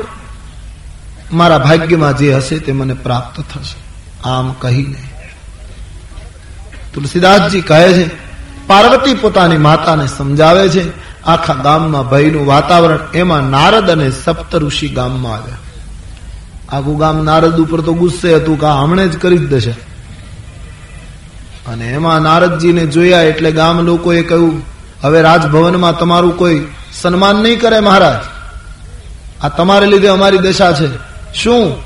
[1.33, 3.85] મારા ભાગ્યમાં જે હશે તે મને પ્રાપ્ત થશે.
[4.29, 5.11] આમ કહીને.
[6.95, 8.11] તુલસીદાસજી કહે છે,
[8.67, 10.93] પાર્વતી પોતાની માતાને સમજાવે છે,
[11.25, 15.57] આખા ગામમાં ભયનું વાતાવરણ, એમાં નારદ અને સપ્ત ઋષિ ગામમાં આવ્યા.
[16.69, 19.71] આખું ગામ નારદ ઉપર તો ગુસ્સે હતું કે હમણે જ કરી જ દેશે.
[21.67, 24.63] અને એમાં નારદજીને જોયા એટલે ગામ લોકોએ કહ્યું,
[25.03, 28.35] હવે રાજભવનમાં તમારું કોઈ સન્માન નહીં કરે મહારાજ.
[29.45, 30.89] આ તમારે લીધે અમારી દશા છે.
[31.35, 31.77] શું?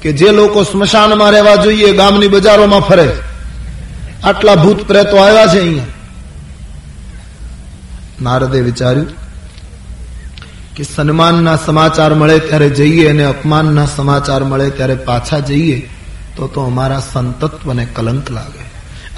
[0.00, 3.12] કે જે લોકો સ્મશાનમાં રહેવા જોઈએ, ગામની બજારોમાં ફરે
[4.24, 5.84] આટલા ભૂત પ્રેતો આવ્યા છે અહીંયા.
[8.22, 9.23] નારદે વિચાર્યું
[10.76, 15.90] કે સન્માનના સમાચાર મળે ત્યારે જઈએ અને અપમાનના સમાચાર મળે ત્યારે પાછા જઈએ,
[16.36, 18.64] તો તો અમારા સંતત્વને કલંક લાગે.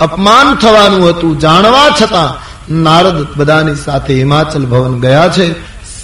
[0.01, 1.39] અપમાન થવાનું હતું.
[1.39, 5.53] જાણવા છતાં નારદ બધાની સાથે હિમાચલ ભવન ગયા છે.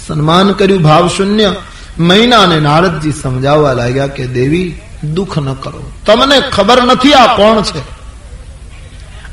[0.07, 1.55] સન્માન કર્યું ભાવ શૂન્ય.
[1.99, 4.81] મહિના અને નારદજી સમજાવવા લાગ્યા કે, દેવી,
[5.13, 5.91] દુઃખ ન કરો.
[6.05, 7.81] તમને ખબર નથી આ કોણ છે?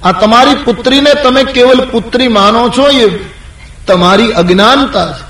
[0.02, 2.88] આ તમારી પુત્રીને તમે કેવલ પુત્રી માનો છો?
[2.88, 3.24] એ
[3.86, 5.29] તમારી અજ્ઞાનતા છે.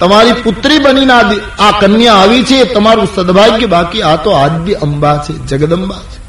[0.00, 1.12] તમારી પુત્રી બનીને
[1.58, 4.02] આ કન્યા આવી છે, તમારું સદભાગ્ય બાકી.
[4.02, 6.24] આ તો આદ્ય અંબા છે, જગદંબા છે.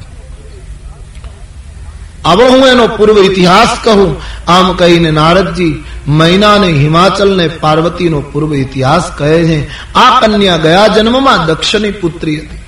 [2.24, 4.16] આવો હું એનો પૂર્વ ઇતિહાસ કહું.
[4.48, 9.68] આમ કહીને નારદજી મહિનાને હિમાચલને, પાર્વતીનો પૂર્વ ઇતિહાસ કહે છે.
[9.94, 12.60] આ કન્યા ગયા જન્મમાં દક્ષની પુત્રી હતી.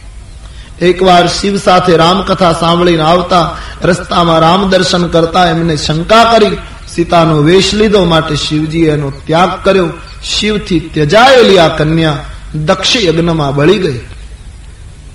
[0.87, 6.57] એકવાર શિવ સાથે રામકથા સાંભળીને આવતા રસ્તામાં રામ દર્શન કરતા એમને શંકા કરી.
[6.99, 9.89] સીતાનો વેશ લીધો માટે શિવજી એનો ત્યાગ કર્યો.
[10.25, 13.99] શિવથી ત્યજાયેલી આ કન્યા દક્ષ યજ્ઞમાં બળી ગઈ.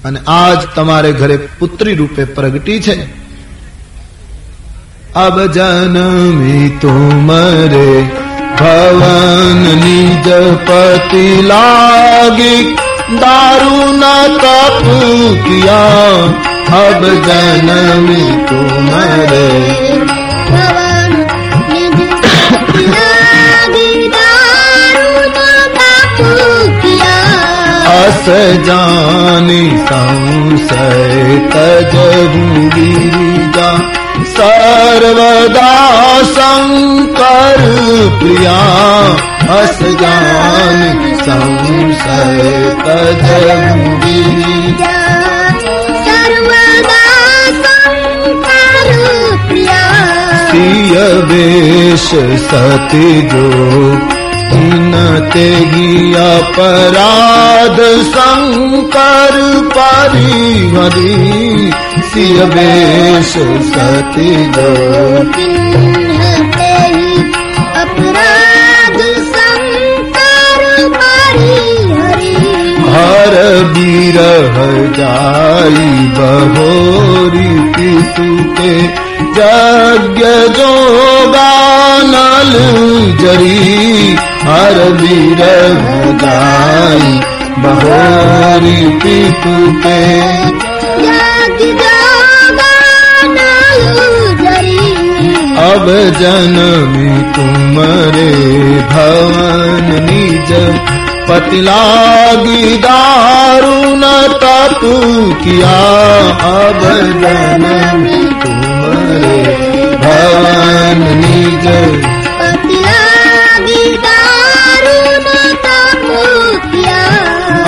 [0.05, 3.03] અને આજ તમારે ઘરે પુત્રી રૂપે પ્રગટી છે.
[5.13, 8.01] અબ જન્મી તુમરે
[8.59, 10.27] ભવન નિજ
[10.67, 12.77] પતિ લાગી
[13.11, 14.01] ન
[14.37, 14.85] તપ
[15.45, 16.03] કિયા.
[16.77, 18.05] અબ જન્મ
[18.45, 19.61] તુમરે
[27.93, 28.25] અસ
[28.67, 30.87] જાની સંશય
[31.53, 33.79] તજવું ગીરીજા
[34.33, 37.61] સર્વદા શંકર
[38.19, 39.09] પ્રિયા
[39.57, 40.81] અસ જાન
[41.19, 42.19] સંશય
[42.85, 44.03] તજવું
[50.53, 53.45] સિય વેશ સતી જો
[55.33, 55.45] તે
[56.23, 59.37] અપરાધ શંકર
[59.73, 61.71] પરિવરી
[62.11, 63.35] સિય વેશ
[63.69, 64.69] સતી જો
[72.89, 73.35] હર
[73.73, 74.59] બીરહ
[74.97, 79.02] જાઈ બહોરી પિતુ કે
[79.37, 80.23] यज्ञ
[80.57, 80.71] जो
[81.33, 82.51] गानल
[83.21, 84.15] जरी
[84.47, 85.41] हर वीर
[86.23, 87.13] गाई
[87.63, 89.55] बहोरी पितु
[95.63, 95.85] अब
[96.19, 96.93] जन्म
[97.35, 98.31] तुम्हारे
[98.91, 100.51] भवन निज
[101.29, 104.01] पतिलागी दारुण
[104.43, 104.93] तपु
[105.43, 105.77] किया।
[106.49, 106.81] अब
[107.23, 108.03] जन्म
[108.43, 108.92] तुम
[110.01, 111.79] ભવાની જય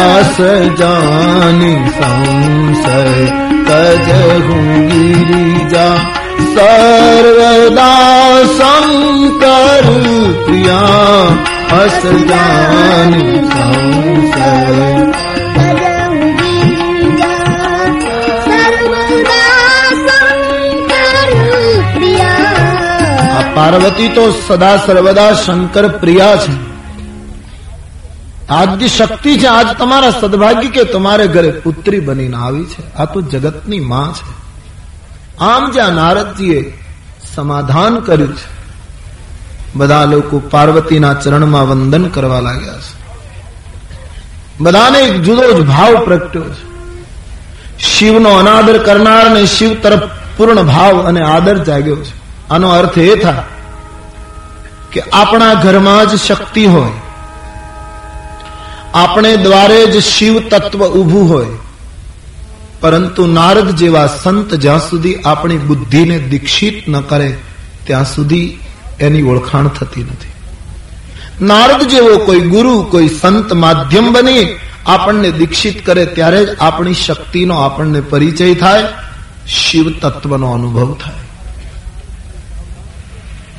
[0.05, 0.37] આસ
[0.79, 3.01] જાની સંસય
[3.67, 5.97] કજહું ગિરિજા
[6.53, 9.87] સર્વદા શંકર
[10.45, 11.27] પ્રિયા
[11.79, 14.51] અસ જાની સંસય
[23.55, 26.75] પાર્વતી તો સદા સર્વદા શંકર પ્રિયા છે.
[28.49, 29.45] આદ્ય શક્તિ છે.
[29.45, 32.95] આજ તમારા સદભાગ્ય કે તમારે ઘરે પુત્રી બનીને આવી છે.
[32.95, 34.45] આ તો જગતની માં છે.
[35.39, 36.81] આમ જ્યાં નારદજીએ
[37.35, 38.55] સમાધાન કર્યું છે.
[39.75, 43.05] બધા લોકો પાર્વતીના ચરણમાં વંદન કરવા લાગ્યા છે.
[44.59, 46.75] બધાને એક જુદો જ ભાવ પ્રગટ્યો છે.
[47.79, 49.99] શિવનો અનાદર કરનાર ને શિવ તરફ
[50.37, 52.24] પૂર્ણ ભાવ અને આદર જાગ્યો છે.
[52.51, 53.43] આનો અર્થ એ થાય
[54.91, 56.93] કે આપણા ઘરમાં જ શક્તિ હોય,
[58.93, 61.53] આપણે દ્વારે જ શિવ તત્વ ઊભું હોય,
[62.81, 67.29] પરંતુ નારદ જેવા સંત જ્યાં સુધી આપણી બુદ્ધિને દીક્ષિત ન કરે,
[67.85, 68.59] ત્યાં સુધી
[68.99, 70.33] એની ઓળખાણ થતી નથી.
[71.41, 74.45] નારદ જેવો કોઈ ગુરુ, કોઈ સંત માધ્યમ બની
[74.85, 78.87] આપણને દીક્ષિત કરે, ત્યારે જ આપણી શક્તિનો આપણને પરિચય થાય,
[79.47, 81.24] શિવ તત્વનો અનુભવ થાય.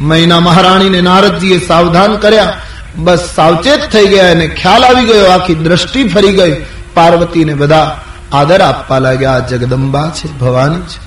[0.00, 2.60] મૈના મહારાણીને નારદજીએ સાવધાન કર્યા.
[2.96, 6.64] બસ સાવચેત થઈ ગયા અને ખ્યાલ આવી ગયો, આખી દ્રષ્ટિ ફરી ગઈ.
[6.94, 8.00] પાર્વતીને બધા
[8.32, 11.06] આદર આપવા લાગ્યા જગદંબા છે, ભવાની છે.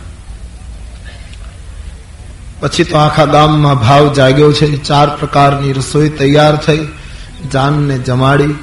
[2.60, 6.88] પછી તો આખા ગામમાં ભાવ જાગ્યો છે, ચાર પ્રકારની રસોઈ તૈયાર થઈ,
[7.54, 8.56] જાનને જમાડી.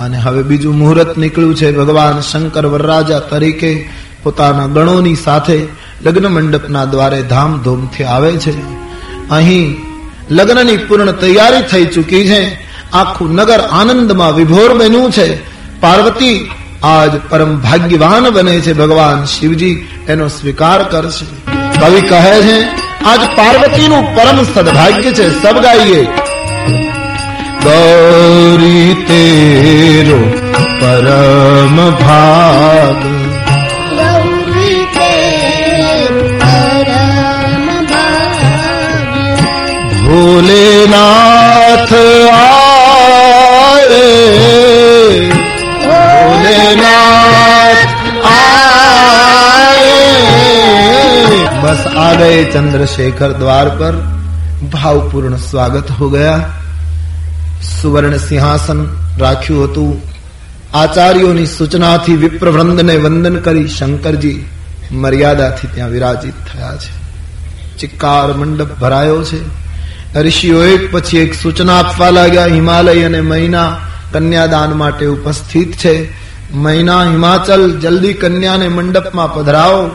[0.00, 3.88] અને હવે બીજું મુહૂર્ત નીકળ્યું છે, ભગવાન શંકર વરરાજા તરીકે
[4.22, 5.68] પોતાના ગણોની સાથે
[6.02, 8.87] લગ્ન મંડપના દ્વારે ધામધૂમથી આવે છે.
[9.30, 9.76] અહીં
[10.30, 12.58] લગ્નની પૂર્ણ તૈયારી થઈ ચૂકી છે.
[12.92, 15.42] આખું નગર આનંદમાં વિભોર બન્યું છે.
[15.80, 16.50] પાર્વતી
[16.82, 18.72] આજ પરમ ભાગ્યવાન બને છે.
[18.72, 21.26] ભગવાન શિવજી એનો સ્વીકાર કરશે.
[21.80, 22.62] કવિ કહે છે,
[23.04, 25.42] આજ પાર્વતીનું પરમ સદભાગ્ય છે.
[25.42, 26.04] સબ ગાઈએ.
[27.64, 30.38] ગૌરી તેરો
[30.80, 33.27] પરમ ભાગ.
[40.48, 41.92] ભોલેનાથ
[42.32, 44.10] આવે
[45.86, 46.56] ભોલેનાથ
[48.24, 50.06] આવે
[51.60, 53.92] બસ આ ગયે ચંદ્રશેખર દ્વાર પર
[54.72, 56.50] ભાવપૂર્ણ સ્વાગત હો ગયા.
[57.82, 60.02] સુવર્ણ સિંહાસન રાખ્યું હતું.
[60.74, 64.44] આચાર્યોની સૂચનાથી વિપ્રવૃંદને વંદન કરી શંકરજી
[64.92, 66.92] મર્યાદાથી ત્યાં વિરાજિત થયા છે.
[67.78, 69.67] ચિકાર મંડપ ભરાયો છે.
[70.14, 73.76] ઋષિઓ એક પછી એક સૂચના આપવા લાગ્યા, હિમાલય અને મહિના
[74.12, 76.08] કન્યાદાન માટે ઉપસ્થિત છે.
[76.52, 79.90] મહિના હિમાચલ, જલ્દી કન્યાને મંડપમાં પધરાવો.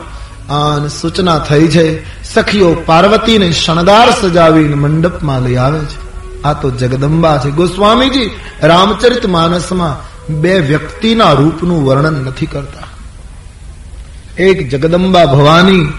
[0.48, 2.04] અને સૂચના થઈ છે,
[2.34, 6.04] સખીઓ પાર્વતીને શણગાર સજાવીને મંડપમાં લઈ આવે છે.
[6.42, 7.50] આ તો જગદંબા છે.
[7.50, 8.30] ગોસ્વામીજી,
[8.62, 12.86] રામચરિત માનસમાં બે વ્યક્તિના રૂપનું વર્ણન નથી કરતા.
[14.42, 15.92] એક જગદંબા ભવાની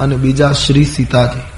[0.00, 1.51] અને બીજા શ્રી સીતાજી.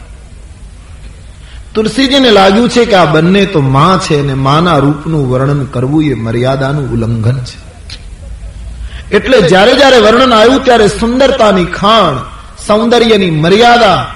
[1.75, 6.15] તુલસીજીને લાગ્યું છે કે આ બંને તો માં છે અને માના રૂપનું વર્ણન કરવું એ
[6.15, 7.65] મર્યાદાનું ઉલ્લંઘન છે.
[9.17, 12.19] એટલે જ્યારે જ્યારે વર્ણન આવ્યું ત્યારે સુંદરતાની ખાણ,
[12.67, 14.07] સૌંદર્યની મર્યાદા,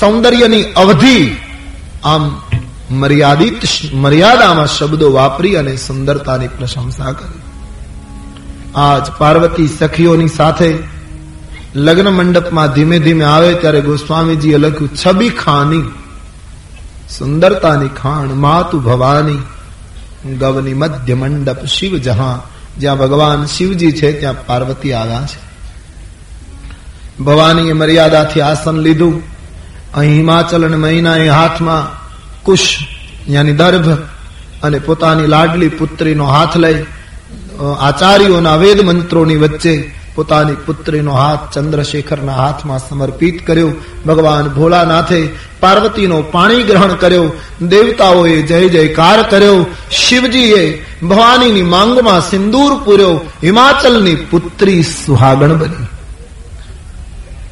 [0.00, 1.36] સૌંદર્યની અવધિ
[2.04, 2.40] આમ
[2.90, 7.40] મર્યાદિત મર્યાદામાં શબ્દો વાપરી અને સુંદરતાની પ્રશંસા કરી.
[8.74, 10.74] આજ પાર્વતી સખીઓની સાથે
[11.74, 15.82] લગ્ન મંડપમાં ધીમે ધીમે આવે ત્યારે ગોસ્વામીજીએ લખ્યું છબી ખાની.
[17.08, 19.38] સુંદરતાની ખાણ માતુ ભવાની.
[20.34, 22.40] ગવની મધ્ય મંડપ શિવ જહાં
[22.80, 25.46] જ્યાં ભગવાન શિવજી છે, ત્યાં પાર્વતી આવ્યા છે.
[27.22, 29.22] ભવાનીએ મર્યાદાથી આસન લીધું.
[29.94, 31.82] અહીં હિમાચલ અને મહિનાએ હાથમાં
[32.42, 32.78] કુશ,
[33.28, 33.88] યાની દર્ભ
[34.62, 36.84] અને પોતાની લાડલી પુત્રીનો હાથ લઈ
[37.80, 39.74] આચાર્યોના વેદ મંત્રોની વચ્ચે
[40.16, 43.72] પોતાની પુત્રીનો હાથ ચંદ્રશેખરના હાથમાં સમર્પિત કર્યો.
[44.06, 45.28] ભગવાન ભોલાનાથે
[45.60, 47.32] પાર્વતીનો પાણી ગ્રહણ કર્યો.
[47.62, 49.66] દેવતાઓએ જય જયકાર કર્યો.
[49.90, 53.20] શિવજીએ ભવાનીની માંગમાં સિંદૂર પૂર્યો.
[53.42, 55.86] હિમાચલની પુત્રી સુહાગણ બની.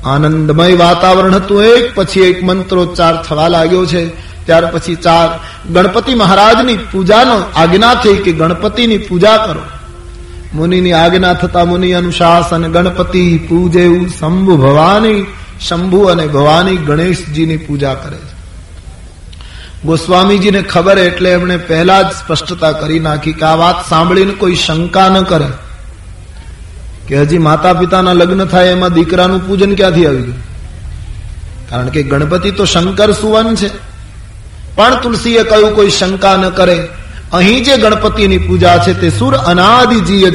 [0.05, 1.65] આનંદમય વાતાવરણ હતું.
[1.65, 4.07] એક પછી એક મંત્રોચ્ચાર થવા લાગ્યો છે.
[4.47, 5.41] ત્યાર પછી ચાર.
[5.73, 9.61] ગણપતિ મહારાજની પૂજાનો આજ્ઞા થઈ કે ગણપતિની પૂજા કરો.
[10.55, 15.27] મુનિની આજ્ઞા થતા મુનિ અનુશાસન ગણપતિ પૂજે શંભુ ભવાની,
[15.69, 18.35] શંભુ અને ભવાની ગણેશજીની પૂજા કરે છે.
[19.85, 25.09] ગોસ્વામીજીને ખબર એટલે એમણે પહેલા જ સ્પષ્ટતા કરી નાખી કે આ વાત સાંભળીને કોઈ શંકા
[25.09, 25.47] ન કરે.
[27.09, 30.35] કે હજી માતા પિતાના લગ્ન થાય એમાં દીકરાનું પૂજન ક્યાંથી આવી ગયું?
[31.71, 33.71] કારણ કે ગણપતિ તો શંકર સુવન છે.
[34.75, 36.89] પણ તુલસીએ કહ્યું કોઈ શંકા ન કરે.
[37.33, 40.31] અહીં જે ગણપતિની પૂજા છે તે સુર અનાદિજીય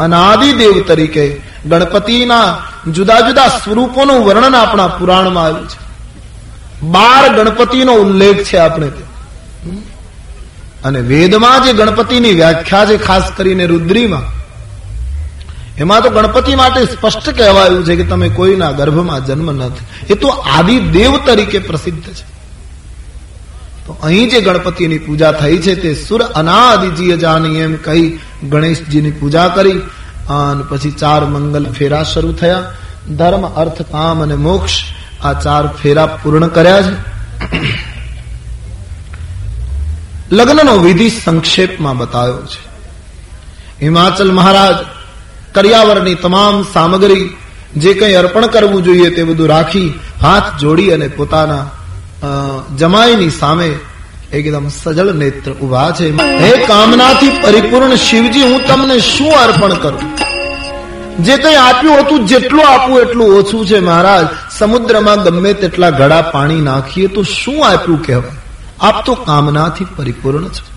[0.00, 2.58] અનાદિ દેવ તરીકે ગણપતિના
[2.92, 5.84] જુદા જુદા સ્વરૂપોનું વર્ણન આપણા પુરાણમાં આવ્યું છે.
[6.82, 8.88] બાર ગણપતિનો ઉલ્લેખ છે આપણે
[10.84, 14.22] અને વેદમાં જે ગણપતિની વ્યાખ્યા છે, ખાસ કરીને રુદ્રીમાં,
[15.78, 20.28] એમાં તો ગણપતિ માટે સ્પષ્ટ કહેવાયું છે કે તમે કોઈના ગર્ભમાં જન્મ નથી એ તો
[20.28, 22.33] આદિ દેવ તરીકે પ્રસિદ્ધ છે.
[23.86, 28.18] તો અહીં જે ગણપતિની પૂજા થઈ છે તે સુર અનાદિજીય જાની એમ કહી
[28.48, 29.80] ગણેશજીની પૂજા કરી.
[30.28, 32.72] અને પછી ચાર મંગલ ફેરા શરૂ થયા.
[33.16, 34.72] ધર્મ, અર્થ, કામ અને મોક્ષ
[35.22, 36.96] આ ચાર ફેરા પૂર્ણ કર્યા છે.
[40.32, 42.74] લગ્નનો વિધિ સંક્ષેપમાં બતાવ્યો છે.
[43.82, 44.74] હિમાચલ મહારાજ
[45.54, 47.36] કર્યાવરની તમામ સામગ્રી
[47.76, 51.70] જે કંઈ અર્પણ કરવું જોઈએ તે બધું રાખી હાથ જોડી અને પોતાના
[52.76, 53.78] જમાઈની સામે
[54.32, 56.22] એકદમ સજળ નેત્ર ઊભા છે.
[56.22, 60.18] હે કામનાથી પરિપૂર્ણ શિવજી, હું તમને શું અર્પણ કરું?
[61.24, 64.26] જે કઈ આપ્યું હતું, જેટલું આપવું એટલું ઓછું છે, મહારાજ.
[64.58, 68.30] સમુદ્રમાં ગમે તેટલા ઘડા પાણી નાખીએ તો શું આપ્યું કહેવાય?
[68.80, 70.74] આપ તો કામનાથી પરિપૂર્ણ છો.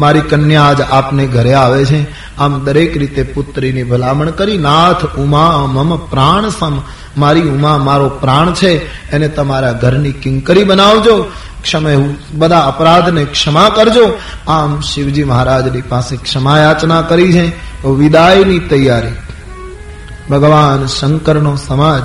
[0.00, 2.06] મારી કન્યા આજ આપને ઘરે આવે છે.
[2.38, 4.58] આમ દરેક રીતે પુત્રીની ભલામણ કરી.
[4.58, 6.78] નાથ ઉમા મમ પ્રાણ સમ
[7.18, 11.26] મારી ઉમા, મારો પ્રાણ છે, એને તમારા ઘરની કિંકરી બનાવજો.
[11.62, 14.18] ક્ષમે બધા અપરાધને ક્ષમા કરજો.
[14.48, 17.52] આમ શિવજી મહારાજની પાસે ક્ષમા યાચના કરી છે.
[17.88, 19.08] વિદાયની તૈયારી.
[20.30, 22.02] ભગવાન શંકરનો સમાજ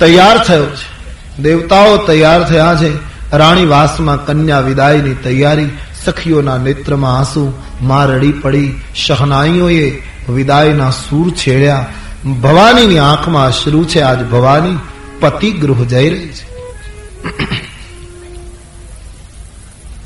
[0.00, 1.00] તૈયાર થયો છે.
[1.42, 2.92] દેવતાઓ તૈયાર થયા છે.
[3.32, 5.68] રાણી વાસમાં કન્યા વિદાયની તૈયારી.
[6.04, 8.80] સખીઓના નેત્રમાં આંસુ માં રડી પડી.
[8.94, 11.86] શહનાઈઓએ વિદાયના સૂર છેડ્યા.
[12.24, 14.00] ભવાનીની આંખમાં અશ્રુ છે.
[14.00, 14.78] આજ ભવાની
[15.20, 16.50] પતિ ગૃહ જઈ રહી છે.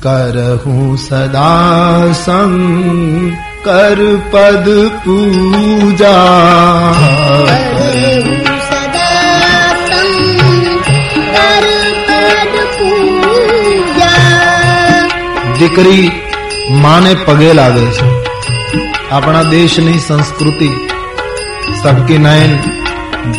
[0.01, 6.21] કરહું સદા સંગ કર પદ પૂજા.
[15.59, 16.11] દીકરી
[16.71, 18.25] માને પગે લાગે છે.
[19.11, 20.87] આપણા દેશની સંસ્કૃતિ
[21.82, 22.56] सबके नयन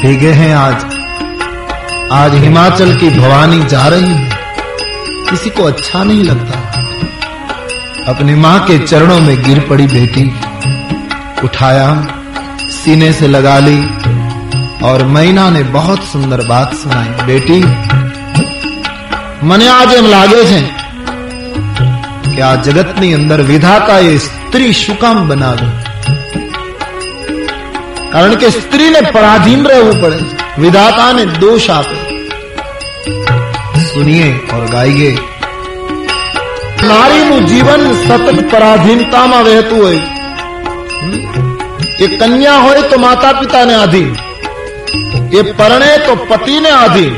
[0.01, 0.85] भीगे हैं आज
[2.13, 4.39] आज हिमाचल की भवानी जा रही है
[5.29, 6.59] किसी को अच्छा नहीं लगता
[8.11, 10.25] अपनी मां के चरणों में गिर पड़ी बेटी
[11.45, 11.87] उठाया
[12.73, 13.79] सीने से लगा ली
[14.83, 17.59] और मैना ने बहुत सुंदर बात सुनाई बेटी
[19.49, 20.59] મને આજે એમ લાગે છે
[22.33, 25.69] કે આ જગતની અંદર વિધાતાએ સ્ત્રી શું કામ બનાવી
[28.12, 30.18] कारण के स्त्री ने पराधीन रहू पड़े।
[30.62, 32.04] विधाता ने दोष आपे
[33.82, 35.10] सुनिए और गाइए।
[36.82, 39.90] नारी नु जीवन सतत पराधीनता में रहतु हो
[42.18, 44.16] कन्या हो तो माता पिता ने आधीन
[45.34, 47.14] ये परणे तो पति ने आधीन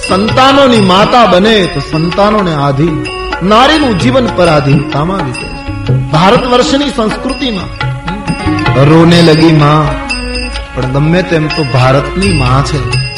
[0.00, 3.04] संतानों ने माता बने तो संतानों ने आधीन
[3.42, 5.18] नारी नु जीवन पराधीनता में
[6.12, 7.87] भारत वर्ष संस्कृति में
[8.76, 10.08] રોને લગી માં.
[10.74, 13.08] પણ ગમે તેમ તો ભારતની માં છે.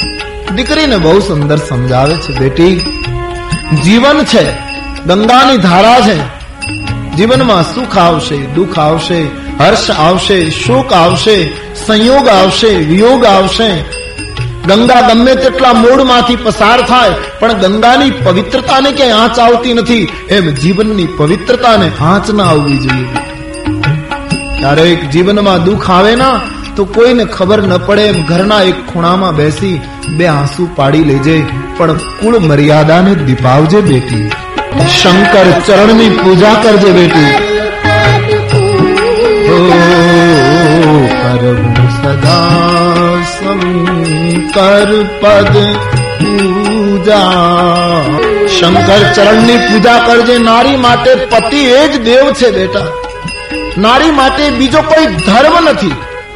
[0.51, 2.77] દીકરીને બહુ સુંદર સમજાવે છે, બેટી.
[3.85, 4.51] જીવન છે,
[5.07, 6.41] ગંગાની ધારા છે.
[7.17, 9.25] જીવનમાં સુખ આવશે, દુઃખ આવશે,
[9.61, 11.49] હર્ષ આવશે, શોક આવશે,
[11.87, 13.85] સંયોગ આવશે, વિયોગ આવશે.
[14.67, 20.09] ગંગા ગમે તેટલા મૂળમાંથી પસાર થાય, પણ ગંગાની પવિત્રતાને ક્યાંય આંચ આવતી નથી.
[20.29, 23.20] એમ જીવનની પવિત્રતાને આંચ ના આવવી જોઈએ.
[24.61, 26.41] ક્યારેક જીવનમાં દુઃખ આવે ના,
[26.77, 29.81] તો કોઈને ખબર ન પડે એમ ઘરના એક ખૂણામાં બેસી
[30.17, 31.37] બે આંસુ પાડી લેજે.
[31.77, 34.31] પણ કુળ મર્યાદાને દીપાવજે બેટી.
[35.03, 37.31] શંકર ચરણની પૂજા કરજે બેટી.
[42.03, 44.91] સદા શંકર
[45.23, 45.55] પદ
[46.21, 48.01] પૂજા.
[48.61, 53.00] શંકર ચરણની પૂજા કરજે, નારી માટે પતિ એ જ દેવ છે બેટા.
[53.79, 55.93] નારી માટે બીજો કોઈ ધર્મ નથી.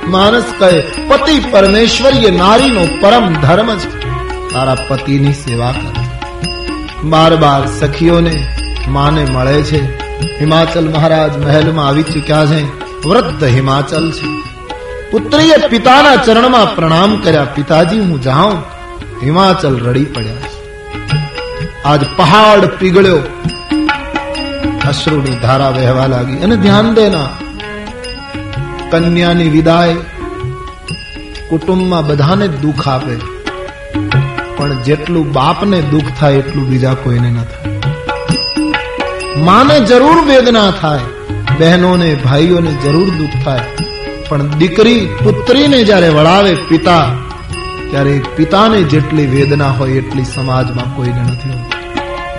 [0.06, 3.98] માણસ કહે, પતિ પરમેશ્વર નારીનો પરમ ધર્મ છે.
[4.54, 6.04] તારા પતિની સેવા કર.
[7.04, 8.46] બાર બાર સખીઓને
[8.88, 9.98] માને મળે છે.
[10.40, 12.62] હિમાચલ મહારાજ મહેલમાં આવી ચુક્યા છે.
[13.08, 14.42] વૃદ્ધ હિમાચલ છે.
[15.10, 18.62] પુત્રીએ પિતાના ચરણમાં પ્રણામ કર્યા, પિતાજી, હું જાઉં.
[19.22, 20.34] હિમાચલ રડી પડ્યા
[21.84, 23.18] આજ પહાડ પીગળ્યો.
[24.88, 26.36] અશ્રુની ધારા વહેવા લાગી.
[26.36, 27.28] અને ધ્યાન દેના.
[28.90, 29.94] કન્યાની વિદાય
[31.48, 33.16] કુટુંબમાં બધાને દુઃખ આપે.
[34.56, 37.80] પણ જેટલું બાપને દુઃખ થાય, એટલું બીજા કોઈને ન થાય.
[39.40, 40.98] માને જરૂર વેદના થાય.
[41.58, 43.60] બહેનોને, ભાઈઓને જરૂર દુઃખ થાય.
[44.28, 47.06] પણ દીકરી પુત્રીને જ્યારે વળાવે પિતા,
[47.90, 51.50] ત્યારે પિતાને જેટલી વેદના હોય, એટલી સમાજમાં કોઈને નથી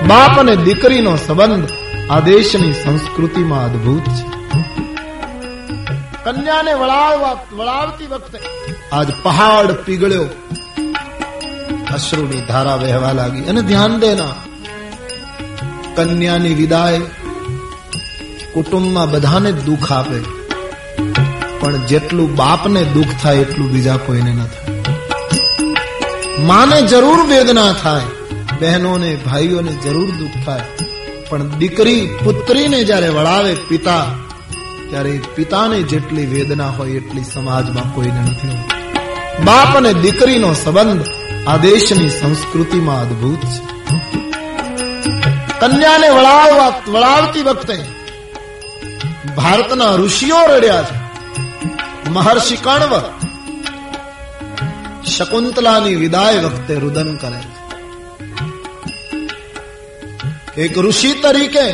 [0.08, 1.70] બાપ અને દીકરીનો સંબંધ
[2.10, 4.36] આ દેશની સંસ્કૃતિમાં અદભુત છે.
[6.24, 8.40] કન્યાને વળાવવા વળાવતી વખતે
[8.92, 10.26] આજ પહાડ પીગળ્યો.
[11.94, 13.42] અશ્રુની ધારા વહેવા લાગી.
[13.42, 14.24] અને ધ્યાન દેના.
[15.96, 17.00] કન્યાની વિદાય
[18.54, 20.20] કુટુંબમાં બધાને દુઃખ આપે.
[21.60, 24.76] પણ જેટલું બાપને દુઃખ થાય એટલું બીજા કોઈને ન થાય.
[26.40, 28.02] માને જરૂર વેદના થાય.
[28.60, 30.62] બહેનોને ભાઈઓને જરૂર દુઃખ થાય.
[31.30, 34.06] પણ દીકરી પુત્રીને જ્યારે વળાવે પિતા,
[34.90, 38.58] ત્યારે પિતાને જેટલી વેદના હોય એટલી સમાજમાં કોઈને નથી
[39.44, 41.06] બાપ અને દીકરીનો સંબંધ
[41.48, 43.76] આ દેશની સંસ્કૃતિમાં અદભુત છે.
[45.60, 47.78] કન્યાને વળાવવા, વળાવતી વખતે
[49.36, 51.06] ભારતના ઋષિઓ રડ્યા છે.
[52.10, 53.02] મહર્ષિ કણવ
[55.18, 57.55] શકુંતલાની વિદાય વખતે રુદન કરે છે.
[60.65, 61.67] એક ઋષિ તરીકે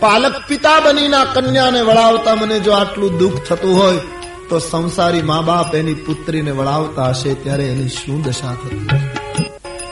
[0.00, 4.02] પાલક પિતા બનીના કન્યાને વળાવતા મને જો આટલું દુઃખ થતું હોય
[4.48, 9.00] તો સંસારી મા બાપ એની પુત્રીને વળાવતા હશે ત્યારે એની શું દશા થતી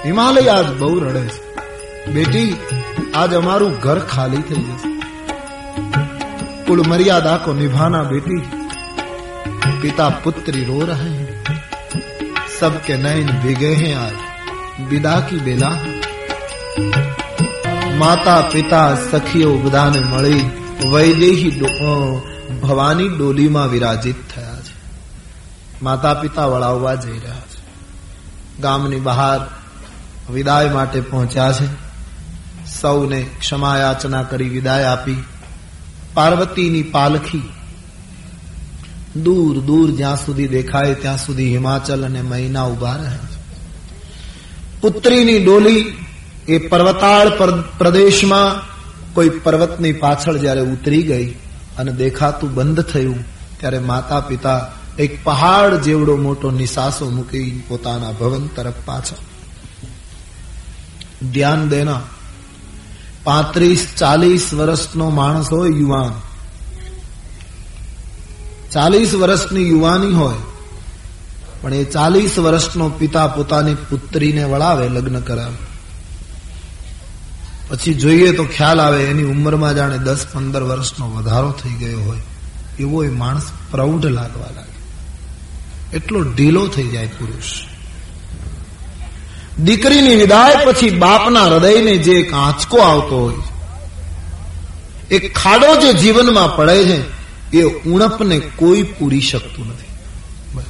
[0.05, 2.51] હિમાલય આજ બહુ રડે છે બેટી
[3.15, 4.89] આજ અમારું ઘર ખાલી થઈ જશે
[6.67, 8.37] कुल मर्यादा को निभाना बेटी
[9.81, 11.57] पिता पुत्री रो रहे हैं
[12.53, 14.19] सबके नयन भीगे हैं आज
[14.91, 15.71] विदा की बेला
[17.98, 20.50] માતા, પિતા, સખીઓ બધાને મળી
[20.92, 21.62] વૈદેહી
[22.62, 24.76] ભવાની ડોલીમાં વિરાજિત થયા છે.
[25.82, 27.64] માતા પિતા વળાવવા જઈ રહ્યા છે.
[28.62, 29.48] ગામની બહાર
[30.34, 31.66] વિદાય માટે પહોંચ્યા છે.
[32.82, 35.24] સૌને ક્ષમા યાચના કરી વિદાય આપી.
[36.14, 37.42] પાર્વતીની પાલખી
[39.24, 43.20] દૂર દૂર જ્યાં સુધી દેખાય ત્યાં સુધી હિમાચલ અને મહિના ઊભા રહ્યા
[44.82, 46.05] પુત્રીની ડોલી
[46.48, 47.30] એ પર્વતાળ
[47.78, 48.62] પ્રદેશમાં
[49.14, 51.28] કોઈ પર્વતની પાછળ જ્યારે ઉતરી ગઈ
[51.78, 53.20] અને દેખાતું બંધ થયું,
[53.60, 59.22] ત્યારે માતા પિતા એક પહાડ જેવડો મોટો નિશાસો મૂકી પોતાના ભવન તરફ પાછળ
[61.32, 62.02] ધ્યાન દેના.
[63.24, 66.14] પાંત્રીસ, ચાલીસ વર્ષનો માણસ હોય યુવાન.
[68.72, 70.40] ચાલીસ વર્ષની યુવાની હોય,
[71.62, 75.75] પણ એ ચાલીસ વર્ષનો પિતા પોતાની પુત્રીને વળાવે લગ્ન કરાવે.
[77.70, 82.18] પછી જોઈએ તો ખ્યાલ આવે, એની ઉંમરમાં જાણે દસ, પંદર વર્ષનો વધારો થઈ ગયો હોય.
[82.80, 84.76] એવો એ માણસ પ્રૌઢ લાગવા લાગે.
[85.98, 87.44] એટલો ઢીલો થઈ જાય પુરુષ.
[89.60, 93.34] દીકરીની વિદાય પછી બાપના હૃદયને જે એક આંચકો આવતો હોય
[95.16, 97.04] એ ખાડો જે જીવનમાં પડે છે,
[97.58, 99.86] એ ઉણપને કોઈ પૂરી શકતું નથી.
[100.54, 100.64] બસ,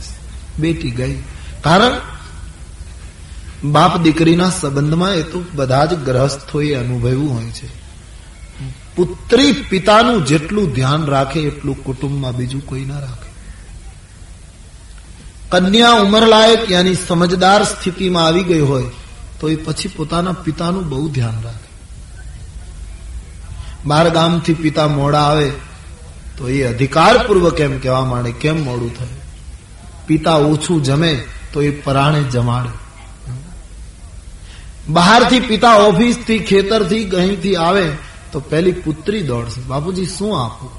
[0.60, 1.20] બેટી ગઈ.
[1.62, 2.15] કારણ
[3.72, 7.86] બાપ દીકરીના સંબંધમાં એ તો બધા જ ગ્રહસ્થોએ અનુભવ્યું હોય છે.
[8.96, 13.36] પુત્રી પિતાનું જેટલું ધ્યાન રાખે, એટલું કુટુંબમાં બીજું કોઈ ના રાખે.
[15.50, 18.84] કન્યા ઉંમરલાયક યાની સમજદાર સ્થિતિમાં આવી ગઈ હોય,
[19.40, 21.66] તો એ પછી પોતાના પિતાનું બહુ ધ્યાન રાખે.
[23.86, 25.52] બાર ગામથી પિતા મોડા આવે,
[26.38, 29.22] તો એ અધિકારપૂર્વક એમ કહેવા માંડે, કેમ મોડું થયું?
[30.08, 32.85] પિતા ઓછું જમે, તો એ પરાણે જમાડે.
[34.90, 37.92] બહારથી પિતા ઓફિસથી, ખેતરથી અહીંથી આવે
[38.32, 39.62] તો પેલી પુત્રી દોડશે.
[39.62, 40.72] બાપુજી, શું આપું?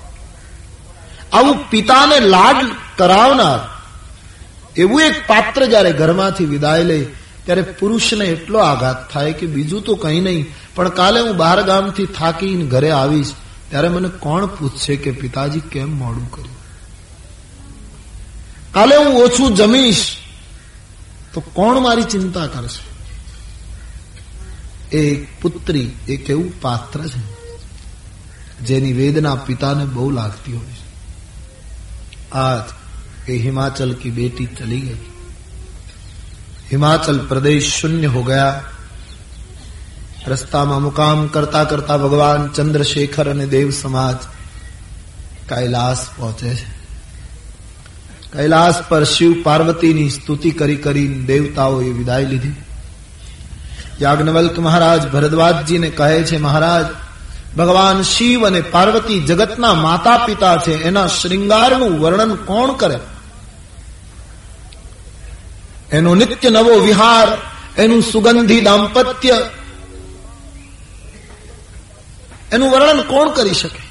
[1.33, 2.57] આવું પિતાને લાડ
[2.97, 3.61] કરાવનાર
[4.77, 7.07] એવું એક પાત્ર જયારે ઘરમાંથી વિદાય લે,
[7.45, 10.55] ત્યારે પુરુષને એટલો આઘાત થાય કે બીજું તો કંઈ નહીં.
[10.75, 13.33] પણ કાલે હું બહાર ગામથી થાકીને ઘરે આવીશ,
[13.71, 16.57] ત્યારે મને કોણ પૂછશે કે પિતાજી, કેમ મોડું કર્યું?
[18.73, 20.17] કાલે હું ઓછું જમીશ
[21.35, 22.86] તો કોણ મારી ચિંતા કરશે?
[24.93, 27.37] એક પુત્રી એક એવું પાત્ર છે?
[28.65, 30.87] જેની વેદના પિતાને બહુ લાગતી હોય છે.
[32.33, 32.61] આજ
[33.31, 34.97] એ હિમાચલ કી બેટી ચલી ગઈ.
[36.73, 38.63] હિમાચલ પ્રદેશ શૂન્ય હો ગયા.
[40.27, 44.17] રસ્તામાં મુકામ કરતા કરતા ભગવાન ચંદ્રશેખર અને દેવ સમાજ
[45.49, 46.77] કૈલાસ પહોંચે છે.
[48.33, 52.53] કૈલાસ પર શિવ પાર્વતીની સ્તુતિ કરી કરી દેવતાઓએ વિદાય લીધી.
[54.01, 56.87] યાજ્ઞવલ્ક મહારાજ ભરદ્વાજજીને કહે છે, મહારાજ,
[57.57, 62.99] ભગવાન શિવ અને પાર્વતી જગતના માતા પિતા છે, એના શ્રૃંગારનું વર્ણન કોણ કરે?
[65.93, 67.29] એનો નિત્ય નવો વિહાર,
[67.79, 69.43] એનું સુગંધી દાંપત્ય,
[72.53, 73.87] એનું વર્ણન કોણ કરી શકે?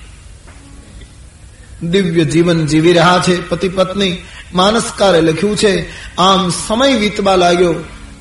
[1.87, 4.17] દિવ્ય જીવન જીવી રહ્યા છે પતિ પત્ની
[4.53, 7.75] માનસકારે લખ્યું છે, આમ સમય વીતવા લાગ્યો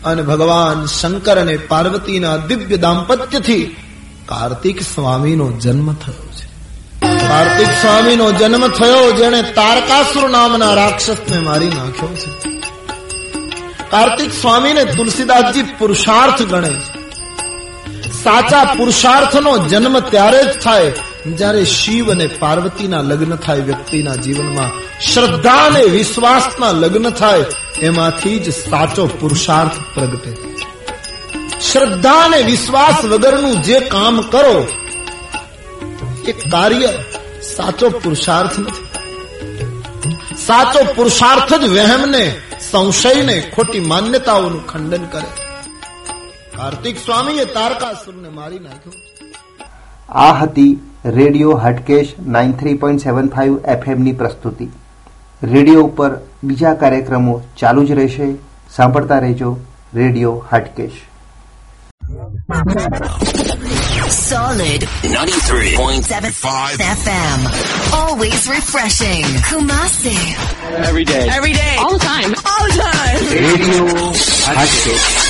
[0.05, 3.77] અને ભગવાન શંકર અને પાર્વતીના દિવ્ય દાંપત્યથી
[4.27, 6.47] કાર્તિક સ્વામીનો જન્મ થયો છે.
[7.29, 12.55] કાર્તિક સ્વામીનો જન્મ થયો, જેણે તારકાસુર નામના રાક્ષસને મારી નાખ્યો છે.
[13.91, 16.71] કાર્તિક સ્વામીને તુલસીદાસજી પુરુષાર્થ ગણે
[18.25, 20.93] સાચા પુરુષાર્થનો જન્મ ત્યારે જ થાય
[21.27, 24.71] જ્યારે શિવ અને પાર્વતીના લગ્ન થાય, વ્યક્તિના જીવનમાં
[25.01, 27.45] શ્રદ્ધા અને વિશ્વાસના લગ્ન થાય,
[27.83, 30.37] એમાંથી જ સાચો પુરુષાર્થ પ્રગટે.
[31.73, 34.67] શ્રદ્ધા અને વિશ્વાસ વગરનું જે કામ કરો,
[36.29, 36.89] એ કાર્ય
[37.57, 38.85] સાચો પુરુષાર્થ નથી.
[40.37, 45.27] સાચો પુરુષાર્થ જ વહેમને, સંશયને, ખોટી માન્યતાઓનું ખંડન કરે.
[46.57, 48.93] કાર્તિક સ્વામીએ તારકાસુરને મારી નાખ્યો.
[50.13, 54.69] આ હતી radio Hatkesh nine three point seven five એફએમની પ્રસ્તુતિ
[55.43, 56.11] રેડિયો ઉપર
[56.45, 58.29] બીજા કાર્યક્રમો ચાલુ જ રહેશે
[58.77, 59.51] સાંભળતા રહેજો
[59.95, 61.03] radio Hatkesh
[64.15, 67.41] Solid 93.75 FM.
[67.99, 69.25] Always refreshing.
[69.49, 70.17] Kumasi.
[70.89, 71.23] Every day.
[71.29, 71.77] Every day.
[71.79, 72.35] All the time.
[72.53, 73.21] All the time.
[73.39, 74.13] Radio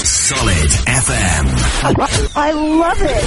[0.05, 1.47] Solid FM.
[2.37, 3.27] I love it.